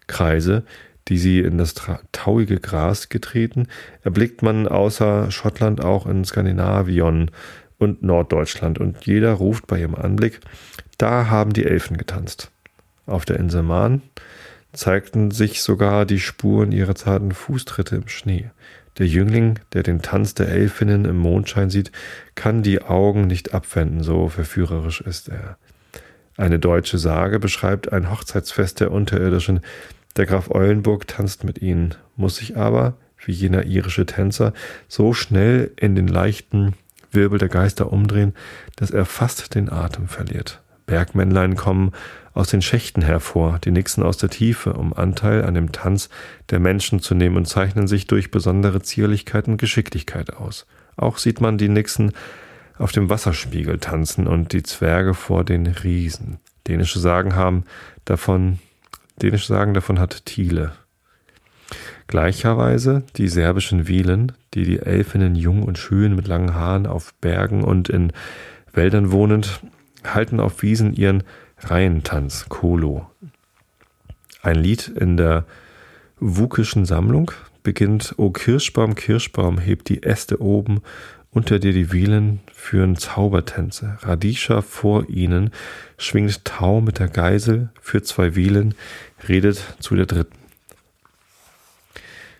Kreise, 0.06 0.64
die 1.08 1.18
sie 1.18 1.40
in 1.40 1.58
das 1.58 1.74
tauige 2.12 2.60
Gras 2.60 3.08
getreten, 3.08 3.68
erblickt 4.02 4.42
man 4.42 4.66
außer 4.66 5.30
Schottland 5.30 5.84
auch 5.84 6.06
in 6.06 6.24
Skandinavion 6.24 7.30
und 7.78 8.02
Norddeutschland, 8.02 8.78
und 8.78 9.04
jeder 9.06 9.32
ruft 9.32 9.66
bei 9.66 9.80
ihrem 9.80 9.94
Anblick, 9.94 10.40
da 10.98 11.28
haben 11.28 11.52
die 11.52 11.64
Elfen 11.64 11.96
getanzt. 11.96 12.50
Auf 13.06 13.24
der 13.24 13.38
Insel 13.38 13.62
Mahn 13.62 14.02
zeigten 14.72 15.30
sich 15.30 15.62
sogar 15.62 16.06
die 16.06 16.20
Spuren 16.20 16.72
ihrer 16.72 16.94
zarten 16.94 17.32
Fußtritte 17.32 17.96
im 17.96 18.08
Schnee. 18.08 18.50
Der 18.98 19.06
Jüngling, 19.06 19.58
der 19.72 19.82
den 19.82 20.02
Tanz 20.02 20.34
der 20.34 20.48
Elfinnen 20.48 21.04
im 21.04 21.16
Mondschein 21.16 21.68
sieht, 21.68 21.90
kann 22.34 22.62
die 22.62 22.80
Augen 22.80 23.26
nicht 23.26 23.52
abwenden, 23.52 24.02
so 24.02 24.28
verführerisch 24.28 25.00
ist 25.00 25.28
er. 25.28 25.58
Eine 26.36 26.58
deutsche 26.58 26.98
Sage 26.98 27.38
beschreibt 27.38 27.92
ein 27.92 28.10
Hochzeitsfest 28.10 28.80
der 28.80 28.90
Unterirdischen. 28.90 29.60
Der 30.16 30.26
Graf 30.26 30.50
Eulenburg 30.50 31.08
tanzt 31.08 31.42
mit 31.42 31.60
ihnen, 31.60 31.94
muss 32.16 32.36
sich 32.36 32.56
aber, 32.56 32.96
wie 33.24 33.32
jener 33.32 33.64
irische 33.64 34.06
Tänzer, 34.06 34.52
so 34.86 35.12
schnell 35.12 35.72
in 35.76 35.96
den 35.96 36.06
leichten 36.06 36.74
Wirbel 37.10 37.38
der 37.38 37.48
Geister 37.48 37.92
umdrehen, 37.92 38.34
dass 38.76 38.90
er 38.90 39.06
fast 39.06 39.54
den 39.54 39.70
Atem 39.70 40.08
verliert. 40.08 40.62
Bergmännlein 40.86 41.56
kommen 41.56 41.92
aus 42.32 42.48
den 42.48 42.62
Schächten 42.62 43.02
hervor, 43.02 43.58
die 43.64 43.70
Nixen 43.70 44.02
aus 44.02 44.18
der 44.18 44.28
Tiefe, 44.28 44.74
um 44.74 44.92
Anteil 44.92 45.44
an 45.44 45.54
dem 45.54 45.72
Tanz 45.72 46.10
der 46.50 46.60
Menschen 46.60 47.00
zu 47.00 47.14
nehmen 47.14 47.36
und 47.36 47.46
zeichnen 47.46 47.86
sich 47.86 48.06
durch 48.06 48.30
besondere 48.30 48.82
Zierlichkeit 48.82 49.48
und 49.48 49.56
Geschicklichkeit 49.56 50.34
aus. 50.34 50.66
Auch 50.96 51.18
sieht 51.18 51.40
man 51.40 51.58
die 51.58 51.68
Nixen 51.68 52.12
auf 52.76 52.92
dem 52.92 53.08
Wasserspiegel 53.08 53.78
tanzen 53.78 54.26
und 54.26 54.52
die 54.52 54.62
Zwerge 54.62 55.14
vor 55.14 55.44
den 55.44 55.66
Riesen. 55.66 56.38
Dänische 56.66 56.98
Sagen 56.98 57.34
haben 57.34 57.64
davon, 58.04 58.58
dänische 59.20 59.46
Sagen 59.46 59.74
davon 59.74 59.98
hat 59.98 60.26
Thiele. 60.26 60.72
Gleicherweise 62.06 63.02
die 63.16 63.28
serbischen 63.28 63.88
Wielen, 63.88 64.32
die 64.52 64.64
die 64.64 64.80
Elfinnen 64.80 65.34
jung 65.34 65.62
und 65.62 65.78
schön 65.78 66.14
mit 66.14 66.28
langen 66.28 66.54
Haaren 66.54 66.86
auf 66.86 67.14
Bergen 67.14 67.64
und 67.64 67.88
in 67.88 68.12
Wäldern 68.72 69.10
wohnend, 69.10 69.60
halten 70.04 70.40
auf 70.40 70.62
Wiesen 70.62 70.92
ihren 70.92 71.22
Reihentanz, 71.58 72.46
Kolo. 72.48 73.10
Ein 74.42 74.56
Lied 74.56 74.88
in 74.88 75.16
der 75.16 75.46
Wukischen 76.20 76.84
Sammlung 76.84 77.30
beginnt 77.62 78.14
O 78.18 78.30
Kirschbaum, 78.30 78.94
Kirschbaum, 78.94 79.58
hebt 79.58 79.88
die 79.88 80.02
Äste 80.02 80.40
oben 80.40 80.82
unter 81.34 81.58
dir 81.58 81.72
die 81.72 81.92
Wielen 81.92 82.40
führen 82.52 82.96
Zaubertänze. 82.96 83.98
Radisha 84.02 84.62
vor 84.62 85.08
ihnen 85.10 85.50
schwingt 85.98 86.44
Tau 86.44 86.80
mit 86.80 87.00
der 87.00 87.08
Geisel 87.08 87.70
für 87.80 88.02
zwei 88.02 88.36
Wielen, 88.36 88.74
redet 89.28 89.62
zu 89.80 89.96
der 89.96 90.06
dritten. 90.06 90.38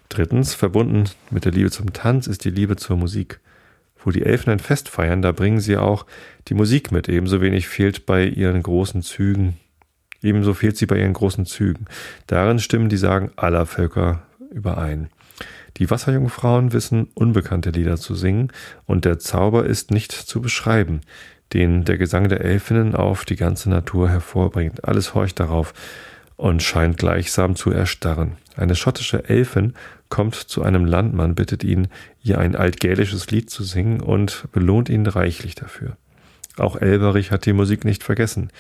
Drittens, 0.09 0.55
verbunden 0.55 1.11
mit 1.31 1.45
der 1.45 1.51
Liebe 1.51 1.73
zum 1.73 1.93
Tanz 1.93 2.29
ist 2.29 2.45
die 2.45 2.51
Liebe 2.51 2.77
zur 2.77 2.97
Musik. 2.97 3.41
Wo 3.99 4.13
die 4.13 4.23
Elfen 4.23 4.51
ein 4.51 4.61
Fest 4.61 4.89
feiern, 4.89 5.23
da 5.23 5.33
bringen 5.33 5.61
sie 5.61 5.77
auch 5.77 6.07
die 6.47 6.55
Musik 6.55 6.93
mit. 6.93 7.09
Ebenso 7.09 7.41
wenig 7.41 7.67
fehlt 7.67 8.07
bei 8.07 8.25
ihren 8.25 8.63
großen 8.63 9.03
Zügen. 9.03 9.57
Ebenso 10.23 10.55
fehlt 10.55 10.77
sie 10.77 10.87
bei 10.87 10.99
ihren 10.99 11.15
großen 11.15 11.47
Zügen. 11.47 11.87
Darin 12.29 12.61
stimmen 12.61 12.89
die 12.89 12.97
Sagen 12.97 13.33
aller 13.35 13.67
Völker 13.67 14.23
überein. 14.53 15.09
Die 15.77 15.91
Wasserjungfrauen 15.91 16.73
wissen 16.73 17.09
unbekannte 17.15 17.71
Lieder 17.71 17.97
zu 17.97 18.15
singen, 18.15 18.53
und 18.87 19.05
der 19.05 19.19
Zauber 19.19 19.67
ist 19.67 19.91
nicht 19.91 20.13
zu 20.13 20.41
beschreiben, 20.41 21.01
den 21.53 21.85
der 21.85 21.99
Gesang 21.99 22.29
der 22.29 22.41
Elfinnen 22.41 22.95
auf 22.95 23.25
die 23.25 23.37
ganze 23.37 23.71
Natur 23.71 24.09
hervorbringt. 24.09 24.85
Alles 24.85 25.15
horcht 25.15 25.41
darauf 25.41 25.75
und 26.37 26.63
scheint 26.63 26.99
gleichsam 26.99 27.57
zu 27.57 27.71
erstarren. 27.71 28.37
Eine 28.57 28.77
schottische 28.77 29.29
Elfin 29.29 29.75
kommt 30.09 30.35
zu 30.35 30.63
einem 30.63 30.85
Landmann, 30.85 31.35
bittet 31.35 31.65
ihn, 31.65 31.89
ihr 32.23 32.39
ein 32.39 32.57
altgälisches 32.57 33.31
Lied 33.31 33.51
zu 33.51 33.65
singen 33.65 34.01
und 34.01 34.47
belohnt 34.53 34.89
ihn 34.89 35.07
reichlich 35.07 35.55
dafür. 35.55 35.97
Auch 36.57 36.77
Elberich 36.77 37.33
hat 37.33 37.47
die 37.47 37.53
Musik 37.53 37.85
nicht 37.85 38.05
vergessen, 38.05 38.51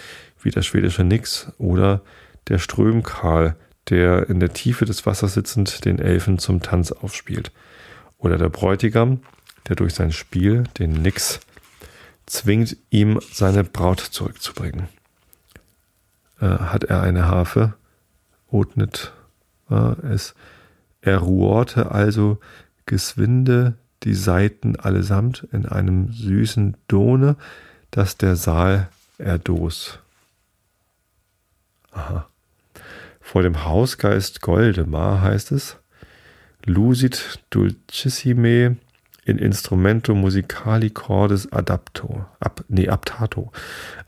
wie 0.43 0.51
der 0.51 0.63
schwedische 0.63 1.05
Nix 1.05 1.53
oder 1.59 2.03
der 2.49 2.59
Strömkarl, 2.59 3.57
der 3.91 4.29
in 4.29 4.41
der 4.41 4.53
Tiefe 4.53 4.85
des 4.85 5.05
Wassers 5.07 5.35
sitzend 5.35 5.85
den 5.85 5.99
Elfen 5.99 6.39
zum 6.39 6.63
Tanz 6.63 6.93
aufspielt. 6.93 7.53
Oder 8.19 8.39
der 8.39 8.49
Bräutigam, 8.49 9.21
der 9.69 9.77
durch 9.77 9.95
sein 9.95 10.13
Spiel 10.13 10.65
den 10.79 10.93
Nix 11.03 11.41
zwingt, 12.27 12.77
ihm 12.91 13.21
seine 13.33 13.65
Braut 13.65 14.01
zurückzubringen. 14.01 14.89
Äh, 16.41 16.47
hat 16.47 16.85
er 16.85 17.03
eine 17.03 17.29
Harfe? 17.29 17.75
Otnet 18.51 19.13
war 19.69 20.03
es. 20.05 20.35
Er 21.01 21.19
ruhrte 21.19 21.91
also 21.91 22.39
geswinde 22.87 23.75
die 24.05 24.15
Saiten 24.15 24.77
allesamt 24.77 25.47
in 25.53 25.67
einem 25.67 26.13
süßen 26.13 26.77
Done, 26.89 27.37
dass 27.91 28.17
der 28.17 28.37
Saal 28.37 28.89
erdos. 29.19 29.99
Aha. 31.93 32.27
Vor 33.27 33.43
dem 33.43 33.65
Hausgeist 33.65 34.43
Goldemar 34.43 35.23
heißt 35.23 35.51
es, 35.51 35.79
Lusit 36.67 37.41
dulcissime 37.49 38.77
in 39.25 39.39
Instrumento 39.39 40.15
musicali 40.15 40.91
cordis 40.91 41.51
adapto, 41.51 42.27
ab, 42.39 42.63
nee, 42.69 42.87
aptato. 42.87 43.51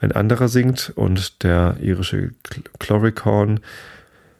Ein 0.01 0.13
anderer 0.13 0.49
singt 0.49 0.93
und 0.95 1.43
der 1.43 1.79
irische 1.81 2.33
Chloricorn 2.79 3.61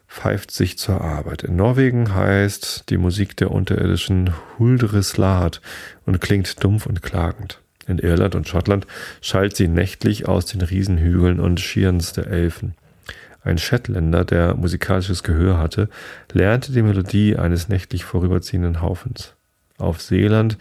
pfeift 0.07 0.51
sich 0.51 0.77
zur 0.77 1.01
Arbeit. 1.01 1.41
In 1.41 1.55
Norwegen 1.55 2.13
heißt 2.13 2.89
die 2.89 2.97
Musik 2.97 3.35
der 3.35 3.49
unterirdischen 3.51 4.31
Huldreslat 4.59 5.59
und 6.05 6.21
klingt 6.21 6.63
dumpf 6.63 6.85
und 6.85 7.01
klagend. 7.01 7.61
In 7.87 7.97
Irland 7.97 8.35
und 8.35 8.47
Schottland 8.47 8.85
schallt 9.21 9.55
sie 9.55 9.67
nächtlich 9.67 10.27
aus 10.27 10.45
den 10.45 10.61
Riesenhügeln 10.61 11.39
und 11.39 11.59
Schierens 11.59 12.13
der 12.13 12.27
Elfen. 12.27 12.75
Ein 13.47 13.57
Shetländer, 13.57 14.25
der 14.25 14.55
musikalisches 14.55 15.23
Gehör 15.23 15.57
hatte, 15.57 15.87
lernte 16.33 16.73
die 16.73 16.81
Melodie 16.81 17.37
eines 17.37 17.69
nächtlich 17.69 18.03
vorüberziehenden 18.03 18.81
Haufens. 18.81 19.35
Auf 19.77 20.01
Seeland, 20.01 20.57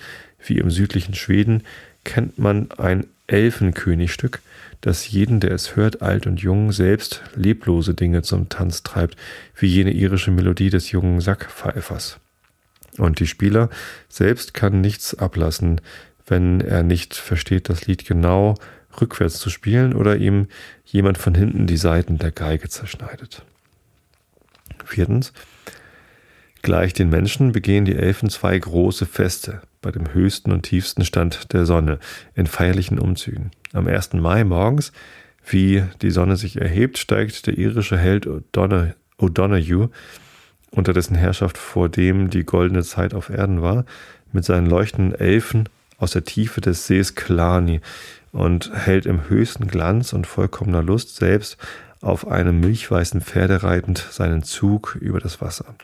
wie 0.46 0.59
im 0.59 0.70
südlichen 0.70 1.14
Schweden, 1.14 1.64
kennt 2.05 2.38
man 2.38 2.70
ein 2.79 3.09
Elfenkönigstück, 3.27 4.40
das 4.83 5.11
jeden, 5.11 5.40
der 5.40 5.51
es 5.51 5.75
hört, 5.75 6.01
alt 6.01 6.29
und 6.29 6.40
jung, 6.40 6.70
selbst 6.70 7.22
leblose 7.35 7.94
Dinge 7.94 8.22
zum 8.22 8.49
Tanz 8.51 8.85
treibt, 8.85 9.16
wie 9.57 9.66
jene 9.66 9.90
irische 9.90 10.31
Melodie 10.31 10.70
des 10.70 10.92
jungen 10.92 11.20
Sackpfeifers. 11.20 12.20
Und 12.99 13.18
die 13.18 13.27
Spieler 13.27 13.68
selbst 14.09 14.55
kann 14.55 14.81
nichts 14.81 15.12
ablassen, 15.12 15.81
wenn 16.29 16.61
er 16.61 16.85
nicht 16.85 17.16
versteht, 17.16 17.68
das 17.68 17.88
Lied 17.88 18.07
genau 18.07 18.55
rückwärts 19.01 19.39
zu 19.39 19.51
spielen 19.51 19.95
oder 19.95 20.17
ihm 20.17 20.49
jemand 20.85 21.19
von 21.19 21.35
hinten 21.35 21.67
die 21.67 21.77
Saiten 21.77 22.19
der 22.19 22.33
Geige 22.33 22.69
zerschneidet. 22.69 23.45
Viertens. 24.85 25.33
Gleich 26.63 26.93
den 26.93 27.11
Menschen 27.11 27.53
begehen 27.53 27.85
die 27.85 27.95
Elfen 27.95 28.29
zwei 28.29 28.59
große 28.59 29.07
Feste 29.07 29.63
bei 29.83 29.93
dem 29.93 30.13
höchsten 30.13 30.51
und 30.51 30.63
tiefsten 30.63 31.05
Stand 31.05 31.53
der 31.53 31.65
Sonne 31.65 32.01
in 32.35 32.47
feierlichen 32.47 32.99
Umzügen. 32.99 33.53
Am 33.73 33.87
1. 33.87 34.15
Mai 34.15 34.43
morgens, 34.43 34.91
wie 35.47 35.85
die 36.03 36.11
Sonne 36.11 36.37
sich 36.37 36.61
erhebt, 36.61 36.99
steigt 36.99 37.47
der 37.47 37.57
irische 37.57 37.97
Held 37.97 38.27
O'Donoghue, 38.27 39.91
unter 40.73 40.93
dessen 40.93 41.15
Herrschaft 41.15 41.57
vor 41.57 41.89
dem 41.89 42.31
die 42.31 42.45
goldene 42.45 42.83
Zeit 42.83 43.15
auf 43.15 43.31
Erden 43.31 43.63
war, 43.63 43.85
mit 44.33 44.45
seinen 44.45 44.67
leuchtenden 44.67 45.15
Elfen 45.15 45.69
aus 45.99 46.11
der 46.11 46.25
Tiefe 46.25 46.61
des 46.61 46.87
Sees 46.87 47.15
Klani 47.15 47.81
und 48.37 48.70
hält 48.75 49.07
im 49.07 49.31
höchsten 49.31 49.66
Glanz 49.66 50.12
und 50.12 50.27
vollkommener 50.27 50.83
Lust 50.83 51.16
selbst 51.16 51.57
auf 52.03 52.29
einem 52.29 52.61
milchweißen 52.61 53.22
Pferde 53.22 53.62
reitend 53.62 54.07
seinen 54.11 54.42
Zug 54.42 54.99
über 55.01 55.20
das 55.20 55.40
Wasser. 55.40 55.75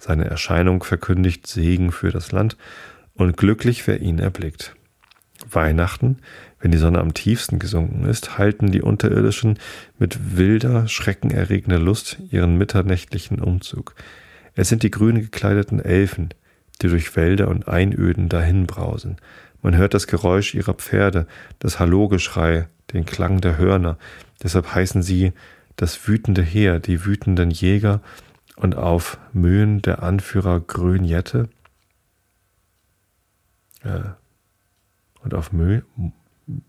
Seine 0.00 0.24
Erscheinung 0.24 0.82
verkündigt 0.82 1.46
Segen 1.46 1.92
für 1.92 2.10
das 2.10 2.32
Land 2.32 2.56
und 3.14 3.36
glücklich 3.36 3.86
wer 3.86 4.00
ihn 4.00 4.18
erblickt. 4.18 4.74
Weihnachten, 5.48 6.18
wenn 6.58 6.72
die 6.72 6.78
Sonne 6.78 6.98
am 6.98 7.14
tiefsten 7.14 7.60
gesunken 7.60 8.06
ist, 8.06 8.38
halten 8.38 8.72
die 8.72 8.82
Unterirdischen 8.82 9.60
mit 9.96 10.36
wilder, 10.36 10.88
schreckenerregender 10.88 11.78
Lust 11.78 12.18
ihren 12.28 12.58
mitternächtlichen 12.58 13.40
Umzug. 13.40 13.94
Es 14.56 14.68
sind 14.68 14.82
die 14.82 14.90
grün 14.90 15.20
gekleideten 15.20 15.78
Elfen, 15.78 16.30
die 16.82 16.88
durch 16.88 17.14
Wälder 17.14 17.46
und 17.48 17.68
Einöden 17.68 18.28
dahinbrausen. 18.28 19.16
Man 19.64 19.78
hört 19.78 19.94
das 19.94 20.06
Geräusch 20.06 20.54
ihrer 20.54 20.74
Pferde, 20.74 21.26
das 21.58 21.80
Hallogeschrei, 21.80 22.68
den 22.92 23.06
Klang 23.06 23.40
der 23.40 23.56
Hörner. 23.56 23.96
Deshalb 24.42 24.74
heißen 24.74 25.02
sie 25.02 25.32
das 25.76 26.06
wütende 26.06 26.42
Heer, 26.42 26.80
die 26.80 27.06
wütenden 27.06 27.50
Jäger 27.50 28.02
und 28.56 28.76
auf 28.76 29.18
Mühen 29.32 29.80
der 29.80 30.02
Anführer 30.02 30.60
Grönjette 30.60 31.48
äh, 33.84 34.00
und 35.22 35.32
auf 35.32 35.50
Mö, 35.50 35.80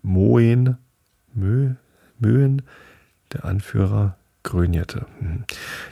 Moen, 0.00 0.78
Mö, 1.34 1.74
Möhen 2.18 2.62
der 3.34 3.44
Anführer 3.44 4.16
Grönjette. 4.42 5.04
Mhm. 5.20 5.44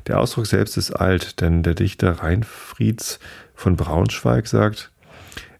Der 0.06 0.20
Ausdruck 0.20 0.46
selbst 0.46 0.78
ist 0.78 0.92
alt, 0.92 1.42
denn 1.42 1.62
der 1.62 1.74
Dichter 1.74 2.12
Reinfrieds 2.12 3.20
von 3.54 3.76
Braunschweig 3.76 4.46
sagt, 4.46 4.90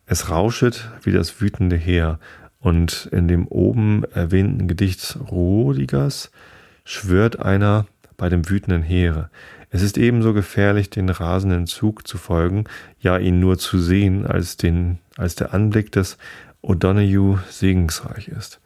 es 0.07 0.31
rauschet 0.31 0.89
wie 1.03 1.13
das 1.13 1.41
wütende 1.41 1.77
Heer. 1.77 2.19
Und 2.61 3.09
in 3.13 3.29
dem 3.29 3.47
oben 3.47 4.05
erwähnten 4.05 4.69
Gedicht 4.69 5.19
Rodigers 5.31 6.31
schwört 6.85 7.39
einer 7.39 7.87
bei 8.17 8.29
dem 8.29 8.49
wütenden 8.49 8.83
Heere. 8.83 9.31
Es 9.71 9.83
ist 9.83 9.99
ebenso 9.99 10.33
gefährlich, 10.33 10.89
den 10.89 11.09
rasenden 11.09 11.67
Zug 11.67 12.07
zu 12.07 12.17
folgen, 12.17 12.65
ja 13.01 13.19
ihn 13.19 13.41
nur 13.41 13.59
zu 13.59 13.79
sehen, 13.79 14.25
als, 14.27 14.57
den, 14.57 14.99
als 15.17 15.35
der 15.35 15.53
Anblick 15.53 15.91
des 15.93 16.17
O'Donoghue 16.63 17.39
segensreich 17.51 18.29
ist. 18.29 18.61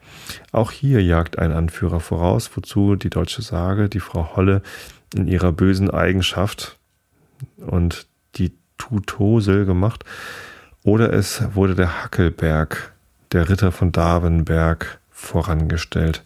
Auch 0.52 0.70
hier 0.70 1.02
jagt 1.02 1.38
ein 1.38 1.52
Anführer 1.52 2.00
voraus, 2.00 2.50
wozu 2.54 2.94
die 2.94 3.10
deutsche 3.10 3.42
Sage 3.42 3.88
die 3.88 4.00
Frau 4.00 4.36
Holle 4.36 4.62
in 5.14 5.26
ihrer 5.26 5.52
bösen 5.52 5.90
Eigenschaft 5.90 6.78
und 7.56 8.06
die 8.36 8.52
Tutosel 8.76 9.64
gemacht, 9.64 10.04
oder 10.84 11.12
es 11.12 11.54
wurde 11.54 11.74
der 11.74 12.02
Hackelberg, 12.02 12.92
der 13.32 13.48
Ritter 13.48 13.72
von 13.72 13.92
Darwenberg, 13.92 14.98
vorangestellt. 15.10 16.24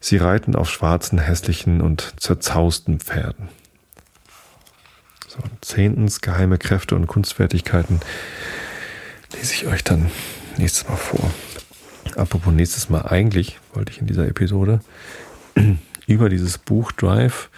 Sie 0.00 0.16
reiten 0.16 0.54
auf 0.54 0.70
schwarzen, 0.70 1.18
hässlichen 1.18 1.80
und 1.80 2.14
zerzausten 2.20 3.00
Pferden. 3.00 3.48
So, 5.28 5.38
zehntens, 5.60 6.20
geheime 6.20 6.58
Kräfte 6.58 6.94
und 6.94 7.06
Kunstfertigkeiten 7.06 8.00
lese 9.34 9.54
ich 9.54 9.66
euch 9.66 9.82
dann 9.82 10.10
nächstes 10.58 10.88
Mal 10.88 10.96
vor. 10.96 11.30
Apropos 12.16 12.52
nächstes 12.52 12.88
Mal, 12.88 13.02
eigentlich 13.02 13.58
wollte 13.72 13.90
ich 13.90 14.00
in 14.00 14.06
dieser 14.06 14.28
Episode 14.28 14.80
über 16.06 16.28
dieses 16.28 16.58
Buch 16.58 16.92
Drive 16.92 17.48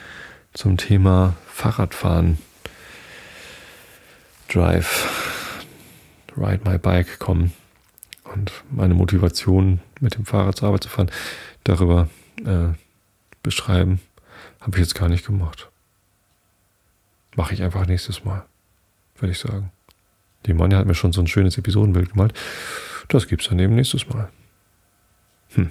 zum 0.54 0.78
Thema 0.78 1.34
Fahrradfahren, 1.52 2.38
Drive, 4.48 5.35
Ride 6.36 6.68
My 6.68 6.78
Bike 6.78 7.18
kommen 7.18 7.52
und 8.24 8.52
meine 8.70 8.94
Motivation 8.94 9.80
mit 10.00 10.16
dem 10.16 10.26
Fahrrad 10.26 10.56
zur 10.56 10.68
Arbeit 10.68 10.82
zu 10.82 10.88
fahren, 10.88 11.10
darüber 11.64 12.08
äh, 12.44 12.68
beschreiben, 13.42 14.00
habe 14.60 14.76
ich 14.76 14.82
jetzt 14.82 14.94
gar 14.94 15.08
nicht 15.08 15.26
gemacht. 15.26 15.68
Mache 17.36 17.54
ich 17.54 17.62
einfach 17.62 17.86
nächstes 17.86 18.24
Mal, 18.24 18.44
würde 19.18 19.32
ich 19.32 19.38
sagen. 19.38 19.70
Die 20.46 20.54
Manja 20.54 20.78
hat 20.78 20.86
mir 20.86 20.94
schon 20.94 21.12
so 21.12 21.20
ein 21.20 21.26
schönes 21.26 21.58
Episodenbild 21.58 22.12
gemalt. 22.12 22.34
Das 23.08 23.28
gibt 23.28 23.42
es 23.42 23.48
dann 23.48 23.58
eben 23.58 23.74
nächstes 23.74 24.08
Mal. 24.08 24.28
Hm. 25.54 25.70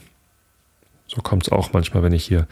So 1.08 1.22
kommt 1.22 1.44
es 1.44 1.52
auch 1.52 1.74
manchmal, 1.74 2.04
wenn 2.04 2.14
ich 2.14 2.26
hier 2.26 2.48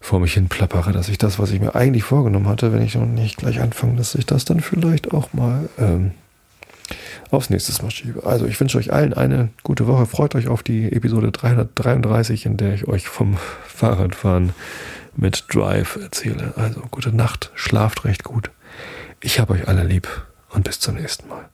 vor 0.00 0.20
mich 0.20 0.34
hin 0.34 0.48
plappere, 0.48 0.92
dass 0.92 1.08
ich 1.08 1.18
das, 1.18 1.38
was 1.38 1.50
ich 1.50 1.60
mir 1.60 1.74
eigentlich 1.74 2.04
vorgenommen 2.04 2.48
hatte, 2.48 2.72
wenn 2.72 2.82
ich 2.82 2.94
noch 2.94 3.06
nicht 3.06 3.38
gleich 3.38 3.60
anfange, 3.60 3.96
dass 3.96 4.14
ich 4.14 4.26
das 4.26 4.44
dann 4.44 4.60
vielleicht 4.60 5.12
auch 5.12 5.32
mal 5.32 5.68
ähm, 5.78 6.12
aufs 7.30 7.50
nächste 7.50 7.82
Mal 7.82 7.90
schiebe. 7.90 8.24
Also 8.24 8.46
ich 8.46 8.58
wünsche 8.60 8.78
euch 8.78 8.92
allen 8.92 9.14
eine 9.14 9.50
gute 9.62 9.86
Woche. 9.86 10.06
Freut 10.06 10.34
euch 10.34 10.48
auf 10.48 10.62
die 10.62 10.92
Episode 10.92 11.32
333, 11.32 12.46
in 12.46 12.56
der 12.56 12.74
ich 12.74 12.88
euch 12.88 13.08
vom 13.08 13.36
Fahrradfahren 13.66 14.52
mit 15.16 15.44
Drive 15.52 15.96
erzähle. 15.96 16.54
Also 16.56 16.82
gute 16.90 17.14
Nacht, 17.14 17.50
schlaft 17.54 18.04
recht 18.04 18.24
gut. 18.24 18.50
Ich 19.20 19.40
habe 19.40 19.54
euch 19.54 19.68
alle 19.68 19.84
lieb 19.84 20.08
und 20.50 20.64
bis 20.64 20.78
zum 20.80 20.96
nächsten 20.96 21.28
Mal. 21.28 21.48